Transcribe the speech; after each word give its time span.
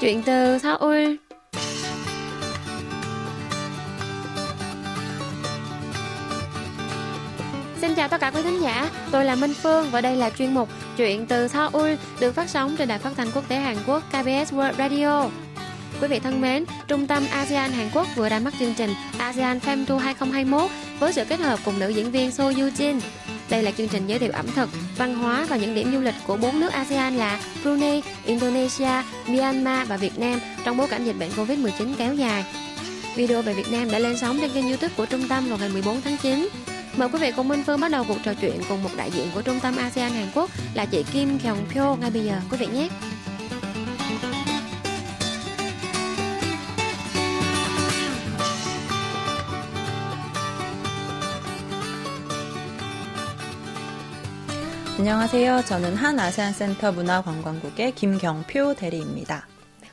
Chuyện 0.00 0.22
từ 0.22 0.58
Seoul 0.58 1.14
Xin 7.80 7.94
chào 7.94 8.08
tất 8.08 8.20
cả 8.20 8.30
quý 8.30 8.42
thính 8.42 8.62
giả, 8.62 8.90
tôi 9.10 9.24
là 9.24 9.34
Minh 9.34 9.54
Phương 9.54 9.86
và 9.90 10.00
đây 10.00 10.16
là 10.16 10.30
chuyên 10.30 10.54
mục 10.54 10.68
Chuyện 10.96 11.26
từ 11.26 11.48
Seoul 11.48 11.94
được 12.20 12.32
phát 12.32 12.50
sóng 12.50 12.76
trên 12.76 12.88
đài 12.88 12.98
phát 12.98 13.10
thanh 13.16 13.28
quốc 13.34 13.48
tế 13.48 13.56
Hàn 13.56 13.76
Quốc 13.86 14.02
KBS 14.08 14.54
World 14.54 14.72
Radio. 14.78 15.28
Quý 16.00 16.08
vị 16.08 16.18
thân 16.18 16.40
mến, 16.40 16.64
Trung 16.88 17.06
tâm 17.06 17.22
ASEAN 17.32 17.72
Hàn 17.72 17.90
Quốc 17.94 18.06
vừa 18.16 18.28
ra 18.28 18.38
mắt 18.38 18.54
chương 18.58 18.74
trình 18.74 18.90
ASEAN 19.18 19.58
Fem 19.58 19.86
Tour 19.86 20.02
2021 20.02 20.70
với 20.98 21.12
sự 21.12 21.24
kết 21.28 21.40
hợp 21.40 21.58
cùng 21.64 21.78
nữ 21.78 21.88
diễn 21.88 22.10
viên 22.10 22.30
So 22.30 22.44
Yoo 22.44 22.52
Jin. 22.54 23.00
Đây 23.50 23.62
là 23.62 23.70
chương 23.70 23.88
trình 23.88 24.06
giới 24.06 24.18
thiệu 24.18 24.32
ẩm 24.32 24.46
thực, 24.54 24.70
văn 24.96 25.14
hóa 25.14 25.46
và 25.48 25.56
những 25.56 25.74
điểm 25.74 25.92
du 25.92 26.00
lịch 26.00 26.14
của 26.26 26.36
bốn 26.36 26.60
nước 26.60 26.72
ASEAN 26.72 27.16
là 27.16 27.40
Brunei, 27.62 28.02
Indonesia, 28.24 29.02
Myanmar 29.26 29.88
và 29.88 29.96
Việt 29.96 30.18
Nam 30.18 30.40
trong 30.64 30.76
bối 30.76 30.88
cảnh 30.88 31.04
dịch 31.04 31.16
bệnh 31.18 31.30
Covid-19 31.30 31.94
kéo 31.98 32.14
dài. 32.14 32.44
Video 33.16 33.42
về 33.42 33.54
Việt 33.54 33.72
Nam 33.72 33.90
đã 33.90 33.98
lên 33.98 34.16
sóng 34.18 34.38
trên 34.40 34.50
kênh 34.50 34.68
YouTube 34.68 34.94
của 34.96 35.06
trung 35.06 35.28
tâm 35.28 35.48
vào 35.48 35.58
ngày 35.58 35.68
14 35.68 36.00
tháng 36.00 36.16
9. 36.22 36.48
Mời 36.96 37.08
quý 37.12 37.18
vị 37.18 37.32
cùng 37.36 37.48
Minh 37.48 37.62
Phương 37.66 37.80
bắt 37.80 37.90
đầu 37.90 38.04
cuộc 38.08 38.18
trò 38.24 38.34
chuyện 38.34 38.60
cùng 38.68 38.82
một 38.82 38.90
đại 38.96 39.10
diện 39.10 39.28
của 39.34 39.42
Trung 39.42 39.60
tâm 39.60 39.76
ASEAN 39.76 40.12
Hàn 40.12 40.26
Quốc 40.34 40.50
là 40.74 40.86
chị 40.86 41.04
Kim 41.12 41.38
Kyung 41.38 41.66
Pyo 41.72 41.96
ngay 41.96 42.10
bây 42.10 42.24
giờ 42.24 42.40
quý 42.50 42.56
vị 42.56 42.66
nhé. 42.66 42.88
안녕하세요. 54.97 55.63
저는 55.65 55.95
한 55.95 56.19
아세안 56.19 56.53
센터 56.53 56.91
문화관광국의 56.91 57.93
김경표 57.95 58.75
대리입니다. 58.75 59.47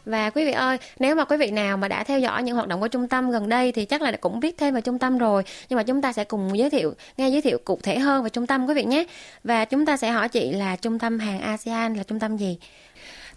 Và 0.05 0.31
quý 0.31 0.45
vị 0.45 0.53
ơi, 0.53 0.79
nếu 0.99 1.15
mà 1.15 1.25
quý 1.25 1.37
vị 1.37 1.51
nào 1.51 1.77
mà 1.77 1.89
đã 1.89 2.05
theo 2.05 2.21
dõi 2.21 2.43
những 2.43 2.57
hoạt 2.57 2.69
động 2.69 2.81
của 2.81 2.89
trung 2.89 3.09
tâm 3.09 3.31
gần 3.31 3.49
đây 3.49 3.73
thì 3.73 3.85
chắc 3.85 4.03
là 4.03 4.13
cũng 4.21 4.41
biết 4.41 4.59
thêm 4.59 4.75
về 4.75 4.81
trung 4.81 4.99
tâm 4.99 5.19
rồi. 5.19 5.43
Nhưng 5.69 5.77
mà 5.77 5.83
chúng 5.83 6.03
ta 6.03 6.13
sẽ 6.13 6.25
cùng 6.25 6.59
giới 6.59 6.71
thiệu, 6.71 6.95
nghe 7.17 7.29
giới 7.29 7.43
thiệu 7.43 7.59
cụ 7.65 7.79
thể 7.83 7.99
hơn 7.99 8.23
về 8.23 8.31
trung 8.31 8.47
tâm 8.47 8.67
quý 8.67 8.75
vị 8.75 8.85
nhé. 8.85 9.05
Và 9.45 9.65
chúng 9.65 9.87
ta 9.87 9.97
sẽ 9.97 10.11
hỏi 10.11 10.29
chị 10.29 10.53
là 10.53 10.77
trung 10.77 10.99
tâm 10.99 11.19
hàng 11.19 11.41
ASEAN 11.41 11.95
là 11.95 12.03
trung 12.03 12.21
tâm 12.21 12.37
gì? 12.37 12.59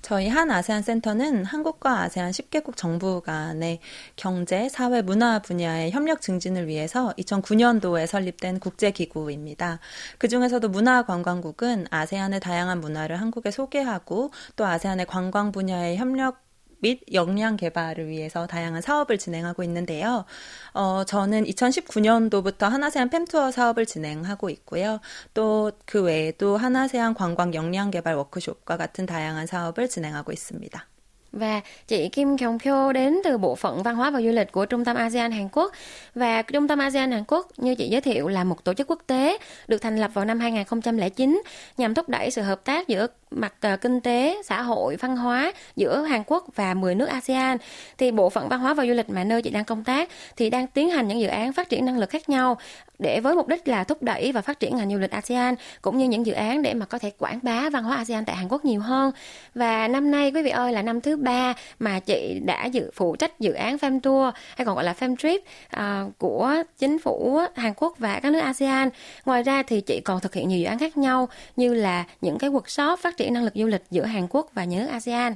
저희 0.07 0.29
한 0.29 0.53
아세안 0.53 0.83
센터는 0.83 1.45
한국과 1.45 2.03
아세안 2.03 2.31
10개국 2.31 2.77
정부 2.77 3.21
간의 3.23 3.81
경제, 4.15 4.69
사회, 4.69 5.03
문화 5.03 5.41
분야의 5.41 5.91
협력 5.91 6.21
증진을 6.21 6.69
위해서 6.69 7.13
2009년도에 7.19 8.07
설립된 8.07 8.61
국제기구입니다. 8.61 9.81
그 10.19 10.29
중에서도 10.29 10.69
문화관광국은 10.69 11.89
아세안의 11.91 12.39
다양한 12.39 12.81
문화를 12.81 13.21
한국에 13.21 13.51
소개하고 13.51 14.31
또 14.55 14.65
아세안의 14.65 15.07
관광 15.07 15.51
분야의 15.51 15.97
협력 15.97 16.46
및 16.87 17.01
역량 17.13 17.57
개발을 17.57 18.07
위해서 18.07 18.47
다양한 18.47 18.81
사업을 18.81 19.19
진행하고 19.19 19.65
있는데요. 19.65 20.25
어, 20.73 21.03
저는 21.05 21.45
2019년도부터 21.45 22.69
하나세안 22.69 23.11
팸투어 23.11 23.51
사업을 23.51 23.87
진행하고 23.87 24.51
있고요. 24.51 25.01
또 25.35 25.73
그 25.85 26.03
외에도 26.03 26.57
하나세안 26.57 27.15
관광 27.15 27.55
역량 27.55 27.91
개발 27.91 28.15
워크숍과 28.15 28.77
같은 28.77 29.07
다양한 29.07 29.47
사업을 29.47 29.89
진행하고 29.89 30.33
있습니다. 30.33 30.87
Và 31.33 31.61
chị 31.87 32.09
Kim 32.09 32.37
Kyung 32.37 32.59
Pyo 32.59 32.93
đến 32.93 33.21
từ 33.25 33.39
bộ 33.39 33.55
phận 33.55 33.83
văn 33.83 33.97
hóa 33.97 34.11
và 34.11 34.21
du 34.21 34.29
lịch 34.29 34.53
của 34.53 34.67
Trung 34.67 34.85
tâm 34.85 34.97
ASEAN 34.97 35.33
Hàn 35.33 35.49
Quốc. 35.53 35.73
Và 36.15 36.43
Trung 36.43 36.69
tâm 36.69 36.79
ASEAN 36.79 37.13
Hàn 37.13 37.25
Quốc, 37.29 37.49
như 37.57 37.75
chị 37.75 37.89
giới 37.89 38.01
thiệu, 38.01 38.29
là 38.29 38.45
một 38.45 38.65
tổ 38.65 38.75
chức 38.75 38.91
quốc 38.91 39.01
tế 39.07 39.39
được 39.69 39.79
thành 39.79 39.97
lập 39.97 40.11
vào 40.15 40.25
năm 40.25 40.41
2009 40.41 41.43
nhằm 41.77 41.95
thúc 41.95 42.09
đẩy 42.09 42.31
sự 42.31 42.43
hợp 42.43 42.65
tác 42.65 42.89
giữa 42.89 43.07
mặt 43.31 43.55
uh, 43.73 43.81
kinh 43.81 44.01
tế, 44.01 44.43
xã 44.45 44.63
hội, 44.63 44.97
văn 44.97 45.17
hóa 45.17 45.53
giữa 45.77 46.03
Hàn 46.03 46.23
Quốc 46.27 46.47
và 46.55 46.75
10 46.75 46.95
nước 46.95 47.07
ASEAN 47.07 47.59
thì 47.99 48.11
bộ 48.11 48.31
phận 48.31 48.49
văn 48.49 48.61
hóa 48.61 48.75
và 48.75 48.87
du 48.87 48.93
lịch 48.93 49.11
mà 49.11 49.25
nơi 49.25 49.43
chị 49.43 49.51
đang 49.51 49.65
công 49.65 49.85
tác 49.85 50.09
thì 50.37 50.51
đang 50.51 50.67
tiến 50.67 50.91
hành 50.91 51.09
những 51.09 51.21
dự 51.21 51.27
án 51.27 51.53
phát 51.53 51.69
triển 51.69 51.85
năng 51.85 51.99
lực 51.99 52.11
khác 52.11 52.29
nhau 52.29 52.59
để 52.99 53.21
với 53.21 53.35
mục 53.35 53.49
đích 53.49 53.69
là 53.69 53.85
thúc 53.85 54.03
đẩy 54.03 54.33
và 54.33 54.43
phát 54.43 54.61
triển 54.61 54.77
ngành 54.77 54.91
du 54.91 54.99
lịch 54.99 55.11
ASEAN 55.11 55.55
cũng 55.83 55.99
như 55.99 56.09
những 56.09 56.27
dự 56.27 56.33
án 56.33 56.63
để 56.63 56.75
mà 56.75 56.87
có 56.87 56.99
thể 56.99 57.11
quảng 57.19 57.39
bá 57.43 57.71
văn 57.71 57.85
hóa 57.85 57.97
ASEAN 57.97 58.25
tại 58.25 58.37
Hàn 58.37 58.49
Quốc 58.49 58.65
nhiều 58.65 58.81
hơn. 58.81 59.13
Và 59.55 59.89
năm 59.89 60.11
nay 60.11 60.31
quý 60.31 60.43
vị 60.43 60.51
ơi 60.51 60.73
là 60.73 60.83
năm 60.83 61.01
thứ 61.01 61.17
ba 61.17 61.55
mà 61.79 62.01
chị 62.01 62.41
đã 62.45 62.65
dự 62.65 62.91
phụ 62.95 63.17
trách 63.17 63.41
dự 63.41 63.53
án 63.53 63.77
Fam 63.77 64.01
Tour 64.01 64.35
hay 64.57 64.65
còn 64.65 64.75
gọi 64.75 64.85
là 64.85 64.95
Fam 65.01 65.17
Trip 65.17 65.43
uh, 65.77 66.19
của 66.19 66.55
chính 66.79 66.99
phủ 66.99 67.41
Hàn 67.55 67.73
Quốc 67.77 67.99
và 67.99 68.21
các 68.21 68.33
nước 68.33 68.39
ASEAN. 68.39 68.89
Ngoài 69.25 69.43
ra 69.43 69.63
thì 69.63 69.81
chị 69.81 70.01
còn 70.01 70.21
thực 70.21 70.35
hiện 70.35 70.49
nhiều 70.49 70.59
dự 70.59 70.67
án 70.67 70.79
khác 70.79 70.97
nhau 70.97 71.29
như 71.57 71.75
là 71.75 72.05
những 72.21 72.39
cái 72.39 72.51
workshop 72.51 72.97
phát 72.97 73.17
triển 73.17 73.26
năng 73.31 73.45
lực 73.45 73.55
du 73.55 73.67
lịch 73.67 73.83
giữa 73.91 74.05
Hàn 74.05 74.27
Quốc 74.31 74.51
và 74.55 74.65
nhớ 74.65 74.79
nước 74.79 74.89
ASEAN 74.91 75.35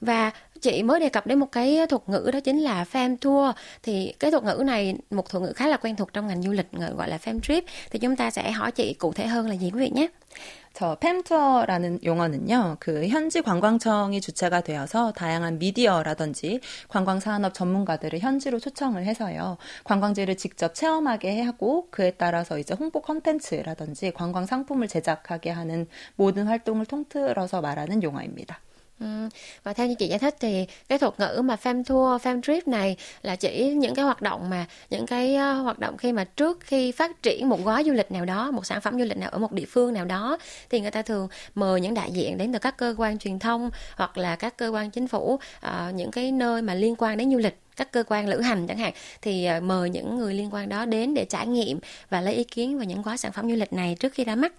Và 0.00 0.30
chị 0.60 0.82
mới 0.82 1.00
đề 1.00 1.08
cập 1.08 1.26
đến 1.26 1.38
một 1.38 1.52
cái 1.52 1.86
thuật 1.88 2.02
ngữ 2.06 2.30
đó 2.32 2.40
chính 2.40 2.58
là 2.58 2.84
fam 2.92 3.16
tour 3.20 3.56
thì 3.82 4.14
cái 4.20 4.30
thuật 4.30 4.44
ngữ 4.44 4.62
này 4.66 4.94
một 5.10 5.30
thuật 5.30 5.42
ngữ 5.42 5.52
khá 5.52 5.66
là 5.68 5.76
quen 5.76 5.96
thuộc 5.96 6.12
trong 6.12 6.26
ngành 6.26 6.42
du 6.42 6.52
lịch 6.52 6.72
gọi 6.96 7.08
là 7.08 7.18
fam 7.24 7.40
trip 7.40 7.64
thì 7.90 7.98
chúng 7.98 8.16
ta 8.16 8.30
sẽ 8.30 8.50
hỏi 8.50 8.72
chị 8.72 8.94
cụ 8.94 9.12
thể 9.12 9.26
hơn 9.26 9.48
là 9.48 9.54
gì 9.54 9.70
quý 9.70 9.80
vị 9.80 9.90
nhé. 9.94 10.08
저 10.72 10.96
팸투어라는 11.00 12.04
용어는요, 12.04 12.76
그 12.78 13.08
현지 13.08 13.42
관광청이 13.42 14.20
주체가 14.20 14.60
되어서 14.60 15.12
다양한 15.12 15.58
미디어라든지 15.58 16.60
관광 16.88 17.18
산업 17.18 17.54
전문가들을 17.54 18.20
현지로 18.20 18.60
초청을 18.60 19.04
해서요, 19.04 19.58
관광지를 19.84 20.36
직접 20.36 20.74
체험하게 20.74 21.42
하고 21.42 21.88
그에 21.90 22.12
따라서 22.12 22.58
이제 22.58 22.74
홍보 22.78 23.02
컨텐츠라든지 23.02 24.12
관광 24.12 24.46
상품을 24.46 24.86
제작하게 24.86 25.50
하는 25.50 25.88
모든 26.14 26.46
활동을 26.46 26.86
통틀어서 26.86 27.60
말하는 27.60 28.02
용어입니다. 28.02 28.60
Ừ. 28.99 29.05
Và 29.63 29.73
theo 29.73 29.87
như 29.87 29.95
chị 29.95 30.07
giải 30.07 30.19
thích 30.19 30.35
thì 30.39 30.65
cái 30.89 30.99
thuật 30.99 31.19
ngữ 31.19 31.41
mà 31.41 31.55
fam 31.63 31.83
tour, 31.83 32.21
fam 32.21 32.41
trip 32.41 32.67
này 32.67 32.97
là 33.21 33.35
chỉ 33.35 33.73
những 33.77 33.95
cái 33.95 34.05
hoạt 34.05 34.21
động 34.21 34.49
mà 34.49 34.65
những 34.89 35.05
cái 35.05 35.35
ờ, 35.35 35.53
hoạt 35.53 35.79
động 35.79 35.97
khi 35.97 36.11
mà 36.11 36.23
trước 36.23 36.59
khi 36.59 36.91
phát 36.91 37.23
triển 37.23 37.49
một 37.49 37.65
gói 37.65 37.83
du 37.83 37.93
lịch 37.93 38.11
nào 38.11 38.25
đó, 38.25 38.51
một 38.51 38.65
sản 38.65 38.81
phẩm 38.81 38.99
du 38.99 39.05
lịch 39.05 39.17
nào 39.17 39.29
ở 39.29 39.37
một 39.37 39.51
địa 39.51 39.65
phương 39.65 39.93
nào 39.93 40.05
đó 40.05 40.37
thì 40.69 40.81
người 40.81 40.91
ta 40.91 41.01
thường 41.01 41.27
mời 41.55 41.81
những 41.81 41.93
đại 41.93 42.11
diện 42.11 42.37
đến 42.37 42.53
từ 42.53 42.59
các 42.59 42.77
cơ 42.77 42.95
quan 42.97 43.17
truyền 43.17 43.39
thông 43.39 43.69
hoặc 43.95 44.17
là 44.17 44.35
các 44.35 44.57
cơ 44.57 44.67
quan 44.67 44.91
chính 44.91 45.07
phủ, 45.07 45.33
uh, 45.33 45.95
những 45.95 46.11
cái 46.11 46.31
nơi 46.31 46.61
mà 46.61 46.73
liên 46.73 46.95
quan 46.97 47.17
đến 47.17 47.31
du 47.31 47.37
lịch 47.37 47.59
các 47.75 47.91
cơ 47.91 48.03
quan 48.07 48.27
lữ 48.27 48.41
hành 48.41 48.67
chẳng 48.67 48.77
hạn 48.77 48.93
thì 49.21 49.45
ờ, 49.45 49.59
mời 49.59 49.89
những 49.89 50.17
người 50.17 50.33
liên 50.33 50.53
quan 50.53 50.69
đó 50.69 50.85
đến 50.85 51.13
để 51.13 51.25
trải 51.25 51.47
nghiệm 51.47 51.79
và 52.09 52.21
lấy 52.21 52.33
ý 52.33 52.43
kiến 52.43 52.79
về 52.79 52.85
những 52.85 53.01
gói 53.01 53.17
sản 53.17 53.31
phẩm 53.31 53.49
du 53.49 53.55
lịch 53.55 53.73
này 53.73 53.95
trước 53.99 54.13
khi 54.13 54.23
ra 54.23 54.35
mắt. 54.35 54.53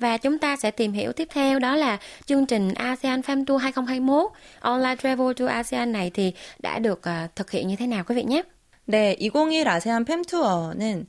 Và 0.00 0.16
chúng 0.16 0.38
ta 0.38 0.56
sẽ 0.56 0.70
tìm 0.70 0.92
hiểu 0.92 1.12
tiếp 1.12 1.28
theo 1.30 1.58
đó 1.58 1.76
là 1.76 1.98
chương 2.26 2.46
trình 2.46 2.74
ASEAN 2.74 3.20
Farm 3.20 3.44
Tour 3.44 3.62
2021 3.62 4.30
Online 4.60 4.96
Travel 4.96 5.32
to 5.36 5.46
ASEAN 5.46 5.92
này 5.92 6.10
thì 6.14 6.32
đã 6.58 6.78
được 6.78 7.00
uh, 7.24 7.36
thực 7.36 7.50
hiện 7.50 7.68
như 7.68 7.76
thế 7.76 7.86
nào 7.86 8.04
quý 8.04 8.14
vị 8.14 8.22
nhé? 8.22 8.42
네, 8.86 9.16
2021 9.18 9.66
아세안 9.66 10.04
팸 10.04 10.22
투어는 10.24 11.06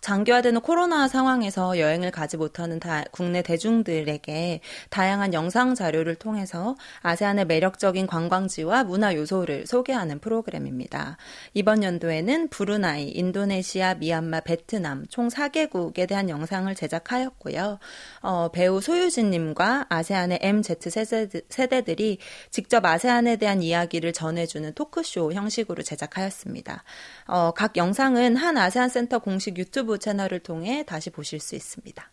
장기화되는 0.00 0.60
코로나 0.60 1.08
상황에서 1.08 1.78
여행을 1.78 2.10
가지 2.10 2.36
못하는 2.36 2.78
다, 2.80 3.04
국내 3.10 3.42
대중들에게 3.42 4.60
다양한 4.90 5.34
영상 5.34 5.74
자료를 5.74 6.14
통해서 6.14 6.76
아세안의 7.00 7.46
매력적인 7.46 8.06
관광지와 8.06 8.84
문화 8.84 9.14
요소를 9.14 9.66
소개하는 9.66 10.18
프로그램입니다. 10.18 11.16
이번 11.54 11.82
연도에는 11.82 12.48
브루나이, 12.48 13.08
인도네시아, 13.08 13.94
미얀마, 13.94 14.40
베트남 14.40 15.06
총 15.08 15.28
4개국에 15.28 16.08
대한 16.08 16.28
영상을 16.28 16.72
제작하였고요. 16.74 17.78
어, 18.22 18.48
배우 18.52 18.80
소유진님과 18.80 19.86
아세안의 19.88 20.38
MZ 20.42 20.76
세대들, 21.48 22.00
이 22.00 22.18
직접 22.50 22.84
아세안에 22.84 23.36
대한 23.36 23.62
이야기를 23.62 24.12
전해주는 24.12 24.74
토크쇼 24.74 25.32
형식으로 25.32 25.82
제작하였습니다. 25.82 26.84
어, 27.26 27.52
각 27.52 27.76
영상은 27.76 28.36
한 28.36 28.56
아세안 28.56 28.88
센터 28.88 29.18
공식 29.18 29.58
유튜브 29.58 29.87
유튜브 29.87 29.97
채널을 29.97 30.39
통해 30.39 30.83
다시 30.83 31.09
보실 31.09 31.39
수 31.39 31.55
있습니다. 31.55 32.11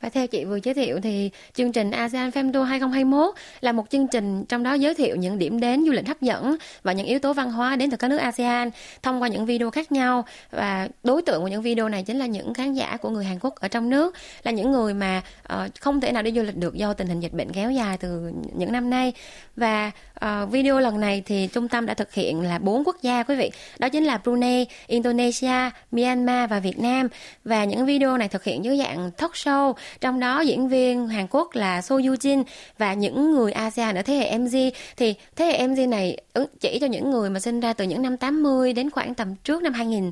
Và 0.00 0.08
theo 0.08 0.26
chị 0.26 0.44
vừa 0.44 0.58
giới 0.62 0.74
thiệu 0.74 1.00
thì 1.02 1.30
chương 1.54 1.72
trình 1.72 1.90
ASEAN 1.90 2.30
Fem 2.30 2.52
Tour 2.52 2.68
2021 2.68 3.34
là 3.60 3.72
một 3.72 3.90
chương 3.90 4.06
trình 4.08 4.44
trong 4.44 4.62
đó 4.62 4.74
giới 4.74 4.94
thiệu 4.94 5.16
những 5.16 5.38
điểm 5.38 5.60
đến 5.60 5.84
du 5.86 5.92
lịch 5.92 6.06
hấp 6.06 6.20
dẫn 6.20 6.56
và 6.82 6.92
những 6.92 7.06
yếu 7.06 7.18
tố 7.18 7.32
văn 7.32 7.52
hóa 7.52 7.76
đến 7.76 7.90
từ 7.90 7.96
các 7.96 8.08
nước 8.08 8.16
ASEAN 8.16 8.70
thông 9.02 9.22
qua 9.22 9.28
những 9.28 9.46
video 9.46 9.70
khác 9.70 9.92
nhau 9.92 10.24
và 10.50 10.88
đối 11.04 11.22
tượng 11.22 11.42
của 11.42 11.48
những 11.48 11.62
video 11.62 11.88
này 11.88 12.02
chính 12.02 12.18
là 12.18 12.26
những 12.26 12.54
khán 12.54 12.72
giả 12.72 12.96
của 12.96 13.10
người 13.10 13.24
Hàn 13.24 13.38
Quốc 13.40 13.54
ở 13.54 13.68
trong 13.68 13.90
nước 13.90 14.14
là 14.42 14.50
những 14.50 14.72
người 14.72 14.94
mà 14.94 15.22
uh, 15.52 15.70
không 15.80 16.00
thể 16.00 16.12
nào 16.12 16.22
đi 16.22 16.32
du 16.32 16.42
lịch 16.42 16.56
được 16.56 16.74
do 16.74 16.92
tình 16.92 17.08
hình 17.08 17.20
dịch 17.20 17.32
bệnh 17.32 17.52
kéo 17.52 17.70
dài 17.70 17.98
từ 17.98 18.32
những 18.54 18.72
năm 18.72 18.90
nay 18.90 19.12
và 19.56 19.90
Ờ, 20.19 20.45
video 20.45 20.79
lần 20.79 20.99
này 20.99 21.23
thì 21.25 21.47
trung 21.47 21.67
tâm 21.67 21.85
đã 21.85 21.93
thực 21.93 22.13
hiện 22.13 22.41
là 22.41 22.59
bốn 22.59 22.83
quốc 22.83 22.97
gia 23.01 23.23
quý 23.23 23.35
vị. 23.35 23.51
Đó 23.79 23.89
chính 23.89 24.03
là 24.03 24.17
Brunei, 24.17 24.65
Indonesia, 24.87 25.69
Myanmar 25.91 26.49
và 26.49 26.59
Việt 26.59 26.79
Nam. 26.79 27.07
Và 27.43 27.63
những 27.63 27.85
video 27.85 28.17
này 28.17 28.27
thực 28.27 28.43
hiện 28.43 28.65
dưới 28.65 28.77
dạng 28.77 29.11
talk 29.11 29.31
show. 29.31 29.73
Trong 30.01 30.19
đó 30.19 30.41
diễn 30.41 30.69
viên 30.69 31.07
Hàn 31.07 31.27
Quốc 31.29 31.55
là 31.55 31.81
So 31.81 31.95
Yoo 31.95 32.15
Jin 32.15 32.43
và 32.77 32.93
những 32.93 33.31
người 33.31 33.51
ASEAN 33.51 33.95
ở 33.95 34.01
thế 34.01 34.15
hệ 34.15 34.37
MZ 34.37 34.71
thì 34.97 35.15
thế 35.35 35.45
hệ 35.45 35.67
MZ 35.67 35.89
này 35.89 36.17
chỉ 36.59 36.77
cho 36.81 36.87
những 36.87 37.11
người 37.11 37.29
mà 37.29 37.39
sinh 37.39 37.59
ra 37.59 37.73
từ 37.73 37.85
những 37.85 38.01
năm 38.01 38.17
80 38.17 38.73
đến 38.73 38.89
khoảng 38.89 39.15
tầm 39.15 39.35
trước 39.35 39.63
năm 39.63 39.73
2000 39.73 40.11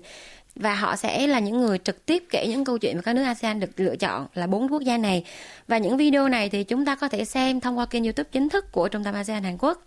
và 0.56 0.76
họ 0.76 0.96
sẽ 0.96 1.28
là 1.28 1.40
những 1.40 1.58
người 1.58 1.78
trực 1.78 2.06
tiếp 2.06 2.24
kể 2.30 2.48
những 2.50 2.66
câu 2.66 2.78
chuyện 2.78 2.96
mà 2.96 3.02
các 3.02 3.14
nước 3.14 3.24
ASEAN 3.24 3.60
được 3.60 3.70
lựa 3.78 3.96
chọn 3.96 4.28
là 4.34 4.48
bốn 4.48 4.72
quốc 4.72 4.82
gia 4.82 4.98
này. 4.98 5.24
Và 5.68 5.78
những 5.78 5.98
video 5.98 6.30
này 6.30 6.50
thì 6.50 6.64
chúng 6.64 6.86
ta 6.86 6.96
có 6.96 7.10
thể 7.10 7.26
xem 7.26 7.60
thông 7.60 7.78
qua 7.78 7.86
kênh 7.86 8.04
YouTube 8.04 8.30
chính 8.32 8.50
thức 8.50 8.72
của 8.72 8.88
Trung 8.88 9.04
tâm 9.04 9.16
ASEAN 9.16 9.44
Hàn 9.44 9.58
Quốc. 9.60 9.87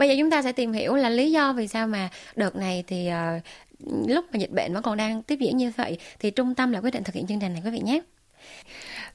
Bây 0.00 0.08
giờ 0.08 0.14
chúng 0.18 0.30
ta 0.30 0.42
sẽ 0.42 0.52
tìm 0.52 0.72
hiểu 0.72 0.94
là 0.94 1.08
lý 1.08 1.32
do 1.32 1.52
vì 1.52 1.68
sao 1.68 1.86
mà 1.86 2.08
đợt 2.36 2.56
này 2.56 2.84
thì 2.86 3.08
uh, 3.08 3.42
lúc 4.08 4.24
mà 4.32 4.38
dịch 4.38 4.50
bệnh 4.50 4.74
vẫn 4.74 4.82
còn 4.82 4.96
đang 4.96 5.22
tiếp 5.22 5.38
diễn 5.40 5.56
như 5.56 5.72
vậy 5.76 5.98
thì 6.18 6.30
trung 6.30 6.54
tâm 6.54 6.72
là 6.72 6.80
quyết 6.80 6.90
định 6.90 7.04
thực 7.04 7.14
hiện 7.14 7.26
chương 7.26 7.40
trình 7.40 7.52
này 7.52 7.62
quý 7.64 7.70
vị 7.70 7.80
nhé. 7.80 8.00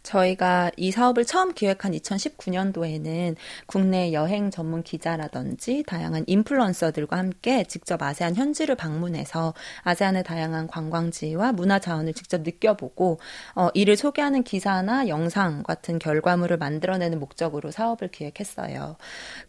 저희가 0.06 0.72
이 0.78 0.92
사업을 0.92 1.26
처음 1.26 1.54
기획한 1.54 1.92
2019년도에는 1.92 3.36
국내 3.66 4.14
여행 4.14 4.52
전문 4.52 4.84
기자라든지 4.84 5.84
다양한 5.88 6.24
인플루언서들과 6.28 7.18
함께 7.18 7.64
직접 7.66 8.02
아세안 8.02 8.36
현지를 8.36 8.76
방문해서 8.76 9.54
아세안의 9.82 10.24
다양한 10.24 10.68
관광지와 10.68 11.52
문화 11.54 11.80
자원을 11.80 12.14
직접 12.14 12.42
느껴보고 12.42 13.20
어, 13.56 13.70
이를 13.74 13.98
소개하는 13.98 14.44
기사나 14.44 15.08
영상 15.08 15.64
같은 15.64 15.98
결과물을 16.00 16.58
만들어내는 16.58 17.20
목적으로 17.20 17.72
사업을 17.72 18.10
기획했어요. 18.10 18.98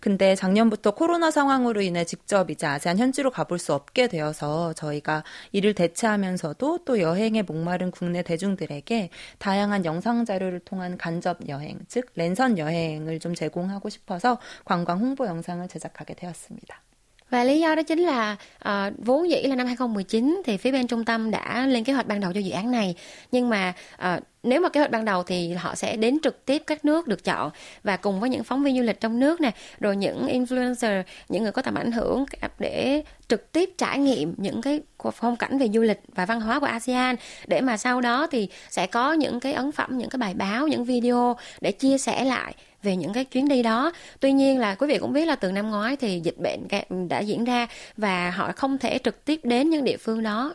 근데 0.01 0.35
작년부터 0.35 0.93
코로나 0.93 1.31
상황으로 1.31 1.83
인해 1.83 2.05
직접 2.05 2.51
이제 2.51 2.67
아세안 2.67 2.99
현지로 2.99 3.31
가볼 3.31 3.59
수 3.59 3.75
없게 3.75 4.09
되어서 4.09 4.73
저희가 4.73 5.23
이를 5.53 5.75
대체하면서도 5.75 6.81
또 6.87 7.01
여행에 7.01 7.43
목마른 7.43 7.91
국내 7.91 8.23
대중들에게 8.23 9.11
다양한 9.39 9.85
영상 9.85 10.25
자료 10.25 10.46
자료를 10.47 10.61
통한 10.61 10.97
간접 10.97 11.49
여행, 11.49 11.79
즉 11.89 12.11
랜선 12.15 12.59
여행을 12.59 13.19
좀 13.19 13.35
제공하고 13.35 13.89
싶어서 13.89 14.39
관광 14.65 14.99
홍보 14.99 15.27
영상을 15.27 15.67
제작하게 15.69 16.15
되었습니다. 16.15 16.83
Và 17.31 17.45
lý 17.45 17.61
do 17.61 17.75
đó 17.75 17.83
chính 17.83 17.99
là 17.99 18.37
à, 18.59 18.91
vốn 18.99 19.31
dĩ 19.31 19.43
là 19.43 19.57
năm 19.57 19.67
2019 19.67 20.43
thì 20.45 20.57
phía 20.57 20.73
bên 20.73 20.87
trung 20.87 21.05
tâm 21.05 21.31
đã 21.31 21.67
lên 21.67 21.85
kế 21.85 21.93
hoạch 21.93 22.07
ban 22.07 22.21
đầu 22.21 22.33
cho 22.33 22.41
dự 22.41 22.51
án 22.51 22.71
này. 22.71 22.95
Nhưng 23.33 23.49
mà 23.49 23.73
à, 23.97 24.21
nếu 24.43 24.61
mà 24.61 24.69
kế 24.69 24.81
hoạch 24.81 24.91
ban 24.91 25.05
đầu 25.05 25.23
thì 25.23 25.53
họ 25.53 25.75
sẽ 25.75 25.97
đến 25.97 26.19
trực 26.23 26.47
tiếp 26.47 26.63
các 26.67 26.85
nước 26.85 27.09
được 27.09 27.25
chọn 27.25 27.51
và 27.85 27.97
cùng 27.97 28.21
với 28.21 28.31
những 28.31 28.45
phóng 28.45 28.63
viên 28.63 28.77
du 28.77 28.83
lịch 28.83 29.01
trong 29.01 29.21
nước 29.21 29.41
nè 29.41 29.51
rồi 29.81 29.97
những 29.97 30.27
influencer 30.27 31.03
những 31.29 31.43
người 31.43 31.53
có 31.53 31.63
tầm 31.63 31.75
ảnh 31.75 31.93
hưởng 31.93 32.25
để 32.59 33.03
trực 33.29 33.53
tiếp 33.53 33.71
trải 33.79 33.99
nghiệm 33.99 34.35
những 34.37 34.63
cái 34.63 34.81
phong 35.13 35.37
cảnh 35.37 35.59
về 35.59 35.69
du 35.75 35.83
lịch 35.83 36.01
và 36.15 36.27
văn 36.27 36.41
hóa 36.41 36.61
của 36.61 36.67
ASEAN. 36.67 37.17
Để 37.47 37.61
mà 37.61 37.77
sau 37.77 38.01
đó 38.01 38.27
thì 38.31 38.49
sẽ 38.71 38.87
có 38.87 39.13
những 39.13 39.41
cái 39.41 39.53
ấn 39.53 39.73
phẩm 39.73 39.99
những 39.99 40.09
cái 40.09 40.19
bài 40.19 40.35
báo 40.35 40.69
những 40.69 40.85
video 40.85 41.37
để 41.61 41.73
chia 41.73 41.99
sẻ 41.99 42.25
lại 42.25 42.55
về 42.83 42.97
những 42.97 43.13
cái 43.13 43.25
chuyến 43.25 43.49
đi 43.49 43.63
đó. 43.63 43.93
Tuy 44.21 44.33
nhiên 44.33 44.59
là 44.59 44.75
quý 44.75 44.87
vị 44.87 44.99
cũng 44.99 45.13
biết 45.13 45.25
là 45.25 45.37
từ 45.37 45.53
năm 45.53 45.71
ngoái 45.71 45.97
thì 45.97 46.21
dịch 46.25 46.39
bệnh 46.39 46.89
đã 47.09 47.21
diễn 47.21 47.45
ra 47.45 47.67
và 47.97 48.31
họ 48.31 48.53
không 48.53 48.79
thể 48.79 48.99
trực 48.99 49.25
tiếp 49.25 49.41
đến 49.45 49.71
những 49.71 49.85
địa 49.85 49.97
phương 49.97 50.23
đó. 50.23 50.55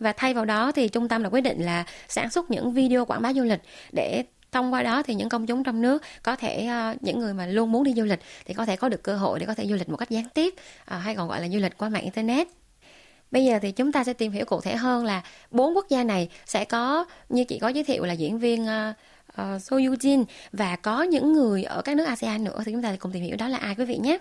Và 0.00 0.12
thay 0.12 0.34
vào 0.34 0.44
đó 0.44 0.72
thì 0.72 0.88
trung 0.88 1.08
tâm 1.08 1.22
đã 1.22 1.28
quyết 1.28 1.40
định 1.40 1.64
là 1.64 1.84
sản 2.08 2.30
xuất 2.30 2.50
những 2.50 2.72
video 2.72 3.04
quảng 3.04 3.22
bá 3.22 3.32
du 3.32 3.42
lịch 3.42 3.60
để 3.92 4.24
thông 4.52 4.72
qua 4.72 4.82
đó 4.82 5.02
thì 5.02 5.14
những 5.14 5.28
công 5.28 5.46
chúng 5.46 5.64
trong 5.64 5.82
nước 5.82 6.02
có 6.22 6.36
thể 6.36 6.66
ờ, 6.66 6.94
những 7.00 7.18
người 7.18 7.34
mà 7.34 7.46
luôn 7.46 7.72
muốn 7.72 7.84
đi 7.84 7.92
du 7.96 8.04
lịch 8.04 8.20
thì 8.44 8.54
có 8.54 8.64
thể 8.64 8.76
có 8.76 8.88
được 8.88 9.02
cơ 9.02 9.16
hội 9.16 9.38
để 9.38 9.46
có 9.46 9.54
thể 9.54 9.66
du 9.66 9.74
lịch 9.74 9.88
một 9.88 9.96
cách 9.96 10.10
gián 10.10 10.24
tiếp 10.34 10.54
ờ, 10.84 10.98
hay 10.98 11.14
còn 11.14 11.28
gọi 11.28 11.40
là 11.40 11.48
du 11.48 11.58
lịch 11.58 11.78
qua 11.78 11.88
mạng 11.88 12.02
internet. 12.02 12.48
Bây 13.30 13.44
giờ 13.44 13.58
thì 13.62 13.72
chúng 13.72 13.92
ta 13.92 14.04
sẽ 14.04 14.12
tìm 14.12 14.32
hiểu 14.32 14.44
cụ 14.44 14.60
thể 14.60 14.76
hơn 14.76 15.04
là 15.04 15.22
bốn 15.50 15.76
quốc 15.76 15.88
gia 15.88 16.04
này 16.04 16.28
sẽ 16.46 16.64
có, 16.64 17.04
như 17.28 17.44
chị 17.44 17.58
có 17.58 17.68
giới 17.68 17.84
thiệu 17.84 18.04
là 18.04 18.12
diễn 18.12 18.38
viên 18.38 18.66
ờ, 18.66 18.92
Ờ, 19.36 19.50
uh, 19.50 19.56
uh, 19.56 19.62
So 19.62 19.76
Yujin 19.76 20.24
và 20.52 20.76
có 20.76 21.02
những 21.02 21.32
người 21.32 21.62
ở 21.62 21.82
các 21.82 21.96
nước 21.96 22.04
ASEAN 22.04 22.44
nữa 22.44 22.62
thì 22.64 22.72
chúng 22.72 22.82
ta 22.82 22.96
cùng 22.98 23.12
tìm 23.12 23.22
hiểu 23.22 23.36
đó 23.36 23.48
là 23.48 23.58
ai 23.58 23.74
quý 23.74 23.84
vị 23.84 23.98
nhé. 23.98 24.18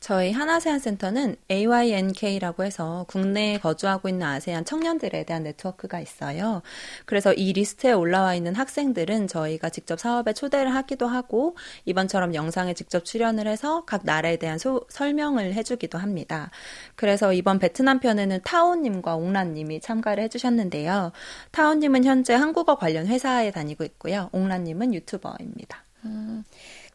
저희 0.00 0.32
한아세안 0.32 0.78
센터는 0.78 1.36
AYNK라고 1.50 2.64
해서 2.64 3.04
국내에 3.06 3.58
거주하고 3.58 4.08
있는 4.08 4.26
아세안 4.26 4.64
청년들에 4.64 5.24
대한 5.24 5.42
네트워크가 5.42 6.00
있어요. 6.00 6.62
그래서 7.04 7.34
이 7.34 7.52
리스트에 7.52 7.92
올라와 7.92 8.34
있는 8.34 8.54
학생들은 8.54 9.28
저희가 9.28 9.68
직접 9.68 10.00
사업에 10.00 10.32
초대를 10.32 10.74
하기도 10.74 11.06
하고 11.06 11.54
이번처럼 11.84 12.34
영상에 12.34 12.72
직접 12.72 13.04
출연을 13.04 13.46
해서 13.46 13.84
각 13.84 14.00
나라에 14.04 14.38
대한 14.38 14.58
소, 14.58 14.86
설명을 14.88 15.52
해주기도 15.52 15.98
합니다. 15.98 16.50
그래서 16.96 17.34
이번 17.34 17.58
베트남 17.58 18.00
편에는 18.00 18.40
타오님과 18.42 19.16
옥란님이 19.16 19.80
참가를 19.80 20.24
해주셨는데요. 20.24 21.12
타오님은 21.50 22.04
현재 22.04 22.32
한국어 22.32 22.76
관련 22.76 23.06
회사에 23.06 23.50
다니고 23.50 23.84
있고요. 23.84 24.30
옥란님은 24.32 24.94
유튜버입니다. 24.94 25.84
음. 26.06 26.44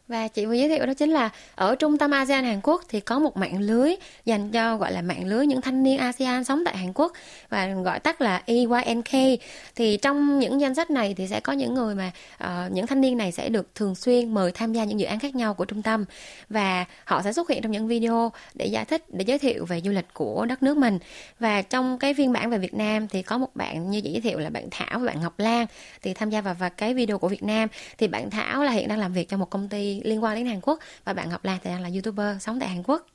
Và 0.08 0.28
chị 0.28 0.46
vừa 0.46 0.52
giới 0.52 0.68
thiệu 0.68 0.86
đó 0.86 0.94
chính 0.94 1.10
là 1.10 1.30
ở 1.54 1.76
trung 1.76 1.98
tâm 1.98 2.10
ASEAN 2.10 2.44
Hàn 2.44 2.60
Quốc 2.62 2.82
thì 2.88 3.00
có 3.00 3.18
một 3.18 3.36
mạng 3.36 3.60
lưới 3.60 3.94
dành 4.24 4.50
cho 4.50 4.76
gọi 4.76 4.92
là 4.92 5.02
mạng 5.02 5.26
lưới 5.26 5.46
những 5.46 5.60
thanh 5.60 5.82
niên 5.82 5.98
ASEAN 5.98 6.44
sống 6.44 6.62
tại 6.64 6.76
Hàn 6.76 6.92
Quốc 6.94 7.12
và 7.48 7.66
gọi 7.66 8.00
tắt 8.00 8.20
là 8.20 8.42
EYNK. 8.46 9.40
Thì 9.76 9.96
trong 10.02 10.38
những 10.38 10.60
danh 10.60 10.74
sách 10.74 10.90
này 10.90 11.14
thì 11.16 11.26
sẽ 11.26 11.40
có 11.40 11.52
những 11.52 11.74
người 11.74 11.94
mà 11.94 12.10
uh, 12.44 12.72
những 12.72 12.86
thanh 12.86 13.00
niên 13.00 13.18
này 13.18 13.32
sẽ 13.32 13.48
được 13.48 13.74
thường 13.74 13.94
xuyên 13.94 14.34
mời 14.34 14.52
tham 14.52 14.72
gia 14.72 14.84
những 14.84 15.00
dự 15.00 15.06
án 15.06 15.18
khác 15.18 15.34
nhau 15.34 15.54
của 15.54 15.64
trung 15.64 15.82
tâm 15.82 16.04
và 16.48 16.84
họ 17.04 17.22
sẽ 17.22 17.32
xuất 17.32 17.50
hiện 17.50 17.62
trong 17.62 17.72
những 17.72 17.88
video 17.88 18.32
để 18.54 18.66
giải 18.66 18.84
thích 18.84 19.04
để 19.08 19.24
giới 19.26 19.38
thiệu 19.38 19.64
về 19.64 19.80
du 19.80 19.90
lịch 19.90 20.06
của 20.14 20.46
đất 20.46 20.62
nước 20.62 20.76
mình. 20.76 20.98
Và 21.38 21.62
trong 21.62 21.98
cái 21.98 22.14
phiên 22.14 22.32
bản 22.32 22.50
về 22.50 22.58
Việt 22.58 22.74
Nam 22.74 23.08
thì 23.08 23.22
có 23.22 23.38
một 23.38 23.50
bạn 23.54 23.90
như 23.90 24.00
chị 24.00 24.10
giới 24.12 24.20
thiệu 24.20 24.38
là 24.38 24.50
bạn 24.50 24.68
Thảo 24.70 24.98
và 24.98 25.06
bạn 25.06 25.20
Ngọc 25.20 25.38
Lan 25.38 25.66
thì 26.02 26.14
tham 26.14 26.30
gia 26.30 26.40
vào, 26.40 26.54
vào 26.54 26.70
cái 26.76 26.94
video 26.94 27.18
của 27.18 27.28
Việt 27.28 27.42
Nam 27.42 27.68
thì 27.98 28.08
bạn 28.08 28.30
Thảo 28.30 28.64
là 28.64 28.72
hiện 28.72 28.88
đang 28.88 28.98
làm 28.98 29.12
việc 29.12 29.28
cho 29.28 29.36
một 29.36 29.50
công 29.50 29.68
ty 29.68 29.95
liên 30.04 30.24
quan 30.24 30.36
đến 30.36 30.46
Hàn 30.46 30.60
Quốc 30.62 30.78
và 31.04 31.12
bạn 31.12 31.28
Ngọc 31.30 31.44
Lan 31.44 31.58
thì 31.64 31.70
đang 31.70 31.82
là 31.82 31.88
YouTuber 31.88 32.42
sống 32.42 32.60
tại 32.60 32.68
Hàn 32.68 32.82
Quốc. 32.82 33.06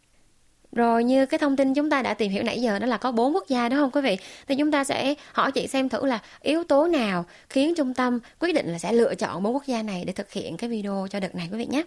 Rồi, 0.71 1.03
như 1.03 1.25
cái 1.25 1.37
thông 1.37 1.57
tin 1.57 1.73
chúng 1.73 1.89
ta 1.89 2.01
đã 2.01 2.13
tìm 2.13 2.31
hiểu 2.31 2.43
nãy 2.43 2.61
giờ 2.61 2.79
đó 2.79 2.87
là 2.87 2.97
có 2.97 3.11
bốn 3.11 3.35
quốc 3.35 3.47
gia 3.47 3.69
đúng 3.69 3.79
không 3.79 3.91
quý 3.91 4.01
vị? 4.01 4.17
Thì 4.47 4.55
chúng 4.55 4.71
ta 4.71 4.83
sẽ 4.83 5.13
hỏi 5.33 5.51
chị 5.51 5.67
xem 5.67 5.89
thử 5.89 6.05
là 6.05 6.19
yếu 6.41 6.63
tố 6.63 6.87
nào 6.87 7.25
khiến 7.49 7.73
trung 7.77 7.93
tâm 7.93 8.19
quyết 8.39 8.53
định 8.53 8.71
là 8.71 8.79
sẽ 8.79 8.93
lựa 8.93 9.15
chọn 9.15 9.43
bốn 9.43 9.53
quốc 9.53 9.65
gia 9.65 9.83
này 9.83 10.03
để 10.05 10.13
thực 10.13 10.31
hiện 10.31 10.57
cái 10.57 10.69
video 10.69 11.07
cho 11.09 11.19
đợt 11.19 11.35
này, 11.35 11.49
quý 11.51 11.57
vị 11.57 11.65
nhé. 11.65 11.83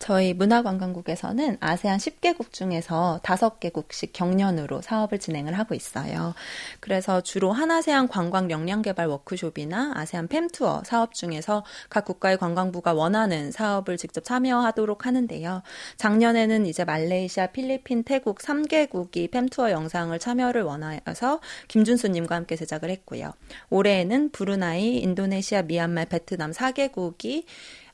저희 0.00 0.32
문화관광국에서는 0.32 1.58
아세안 1.60 1.98
10개국 1.98 2.52
중에서 2.52 3.20
5개국씩 3.22 4.10
경년으로 4.14 4.80
사업을 4.80 5.18
진행을 5.18 5.58
하고 5.58 5.74
있어요. 5.74 6.34
그래서 6.80 7.20
주로 7.20 7.52
한아세안 7.52 8.08
관광 8.08 8.50
역량 8.50 8.80
개발 8.80 9.06
워크숍이나 9.08 9.92
아세안 9.94 10.28
팸투어 10.28 10.86
사업 10.86 11.12
중에서 11.12 11.64
각 11.90 12.06
국가의 12.06 12.38
관광부가 12.38 12.94
원하는 12.94 13.52
사업을 13.52 13.98
직접 13.98 14.24
참여하도록 14.24 15.04
하는데요. 15.04 15.62
작년에는 15.98 16.64
이제 16.64 16.84
말레이시아, 16.86 17.48
필리핀, 17.48 18.02
태국 18.02 18.38
3개국이 18.38 19.30
팸투어 19.30 19.70
영상을 19.70 20.18
참여를 20.18 20.62
원하여서 20.62 21.40
김준수님과 21.68 22.34
함께 22.34 22.56
제작을 22.56 22.88
했고요. 22.88 23.32
올해에는 23.68 24.30
브루나이, 24.30 24.96
인도네시아, 24.96 25.62
미얀마, 25.62 26.06
베트남 26.06 26.52
4개국이 26.52 27.44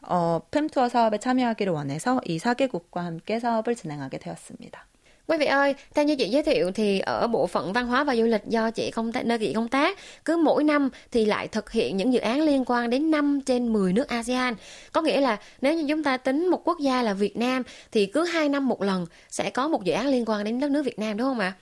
어, 0.05 0.41
팸투어 0.51 0.89
사업에 0.89 1.17
참여하기를 1.17 1.73
원해서 1.73 2.19
이 2.25 2.37
4개국과 2.37 3.01
함께 3.01 3.39
사업을 3.39 3.75
진행하게 3.75 4.17
되었습니다. 4.17 4.87
Quý 5.27 5.37
vị 5.37 5.45
ơi, 5.45 5.75
theo 5.93 6.05
như 6.05 6.15
chị 6.15 6.29
giới 6.29 6.43
thiệu 6.43 6.71
thì 6.71 6.99
ở 6.99 7.27
bộ 7.27 7.47
phận 7.47 7.73
văn 7.73 7.87
hóa 7.87 8.03
và 8.03 8.15
du 8.15 8.23
lịch 8.23 8.45
do 8.45 8.71
chị 8.71 8.91
công 8.91 9.11
tác 9.11 9.25
nơi 9.25 9.37
chị 9.37 9.53
công 9.53 9.67
tác, 9.67 9.99
cứ 10.25 10.37
mỗi 10.37 10.63
năm 10.63 10.89
thì 11.11 11.25
lại 11.25 11.47
thực 11.47 11.71
hiện 11.71 11.97
những 11.97 12.13
dự 12.13 12.19
án 12.19 12.41
liên 12.41 12.63
quan 12.65 12.89
đến 12.89 13.11
5 13.11 13.41
trên 13.45 13.73
10 13.73 13.93
nước 13.93 14.07
ASEAN. 14.07 14.55
Có 14.91 15.01
nghĩa 15.01 15.21
là 15.21 15.37
nếu 15.61 15.73
như 15.73 15.85
chúng 15.87 16.03
ta 16.03 16.17
tính 16.17 16.47
một 16.47 16.61
quốc 16.67 16.79
gia 16.79 17.01
là 17.01 17.13
Việt 17.13 17.37
Nam 17.37 17.63
thì 17.91 18.05
cứ 18.05 18.23
2 18.23 18.49
năm 18.49 18.67
một 18.67 18.81
lần 18.81 19.05
sẽ 19.29 19.49
có 19.49 19.67
một 19.67 19.83
dự 19.83 19.93
án 19.93 20.07
liên 20.07 20.25
quan 20.27 20.43
đến 20.43 20.59
đất 20.59 20.71
nước 20.71 20.83
Việt 20.83 20.99
Nam 20.99 21.17
đúng 21.17 21.27
không 21.27 21.39
ạ? 21.39 21.53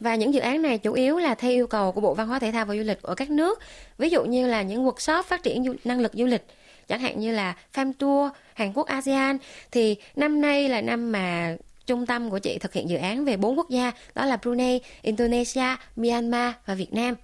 Và 0.00 0.14
những 0.14 0.34
dự 0.34 0.40
án 0.40 0.62
này 0.62 0.78
chủ 0.78 0.92
yếu 0.92 1.18
là 1.18 1.34
theo 1.34 1.50
yêu 1.50 1.66
cầu 1.66 1.92
của 1.92 2.00
Bộ 2.00 2.14
Văn 2.14 2.28
hóa 2.28 2.38
Thể 2.38 2.52
thao 2.52 2.64
và 2.64 2.76
Du 2.76 2.82
lịch 2.82 3.02
ở 3.02 3.14
các 3.14 3.30
nước. 3.30 3.60
Ví 3.98 4.10
dụ 4.10 4.24
như 4.24 4.46
là 4.46 4.62
những 4.62 4.86
workshop 4.86 5.22
phát 5.22 5.42
triển 5.42 5.64
năng 5.84 6.00
lực 6.00 6.12
du 6.14 6.26
lịch 6.26 6.46
chẳng 6.87 6.99
hạn 6.99 7.19
như 7.19 7.31
là 7.31 7.55
Farm 7.73 7.93
Tour 7.93 8.31
Hàn 8.53 8.73
Quốc 8.73 8.87
ASEAN 8.87 9.37
thì 9.71 9.95
năm 10.15 10.41
nay 10.41 10.69
là 10.69 10.81
năm 10.81 11.11
mà 11.11 11.55
trung 11.85 12.05
tâm 12.05 12.29
của 12.29 12.39
chị 12.39 12.57
thực 12.57 12.73
hiện 12.73 12.89
dự 12.89 12.97
án 12.97 13.25
về 13.25 13.37
bốn 13.37 13.57
quốc 13.57 13.69
gia 13.69 13.91
đó 14.15 14.25
là 14.25 14.37
Brunei, 14.37 14.81
Indonesia, 15.01 15.75
Myanmar 15.95 16.53
và 16.65 16.75
Việt 16.75 16.93
Nam. 16.93 17.15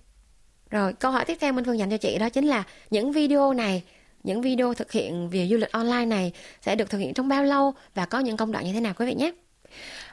Rồi 0.69 0.93
câu 0.93 1.11
hỏi 1.11 1.25
tiếp 1.25 1.37
theo 1.39 1.53
Minh 1.53 1.65
Phương 1.65 1.79
dành 1.79 1.89
cho 1.89 1.97
chị 1.97 2.17
đó 2.17 2.29
chính 2.29 2.47
là 2.47 2.63
những 2.89 3.11
video 3.11 3.53
này 3.53 3.83
những 4.23 4.41
video 4.41 4.73
thực 4.73 4.91
hiện 4.91 5.29
về 5.29 5.47
du 5.47 5.57
lịch 5.57 5.71
online 5.71 6.05
này 6.05 6.31
sẽ 6.61 6.75
được 6.75 6.89
thực 6.89 6.97
hiện 6.97 7.13
trong 7.13 7.27
bao 7.27 7.43
lâu 7.43 7.73
và 7.95 8.05
có 8.05 8.19
những 8.19 8.37
công 8.37 8.51
đoạn 8.51 8.65
như 8.65 8.73
thế 8.73 8.79
nào 8.79 8.93
quý 8.97 9.05
vị 9.05 9.13
nhé. 9.13 9.31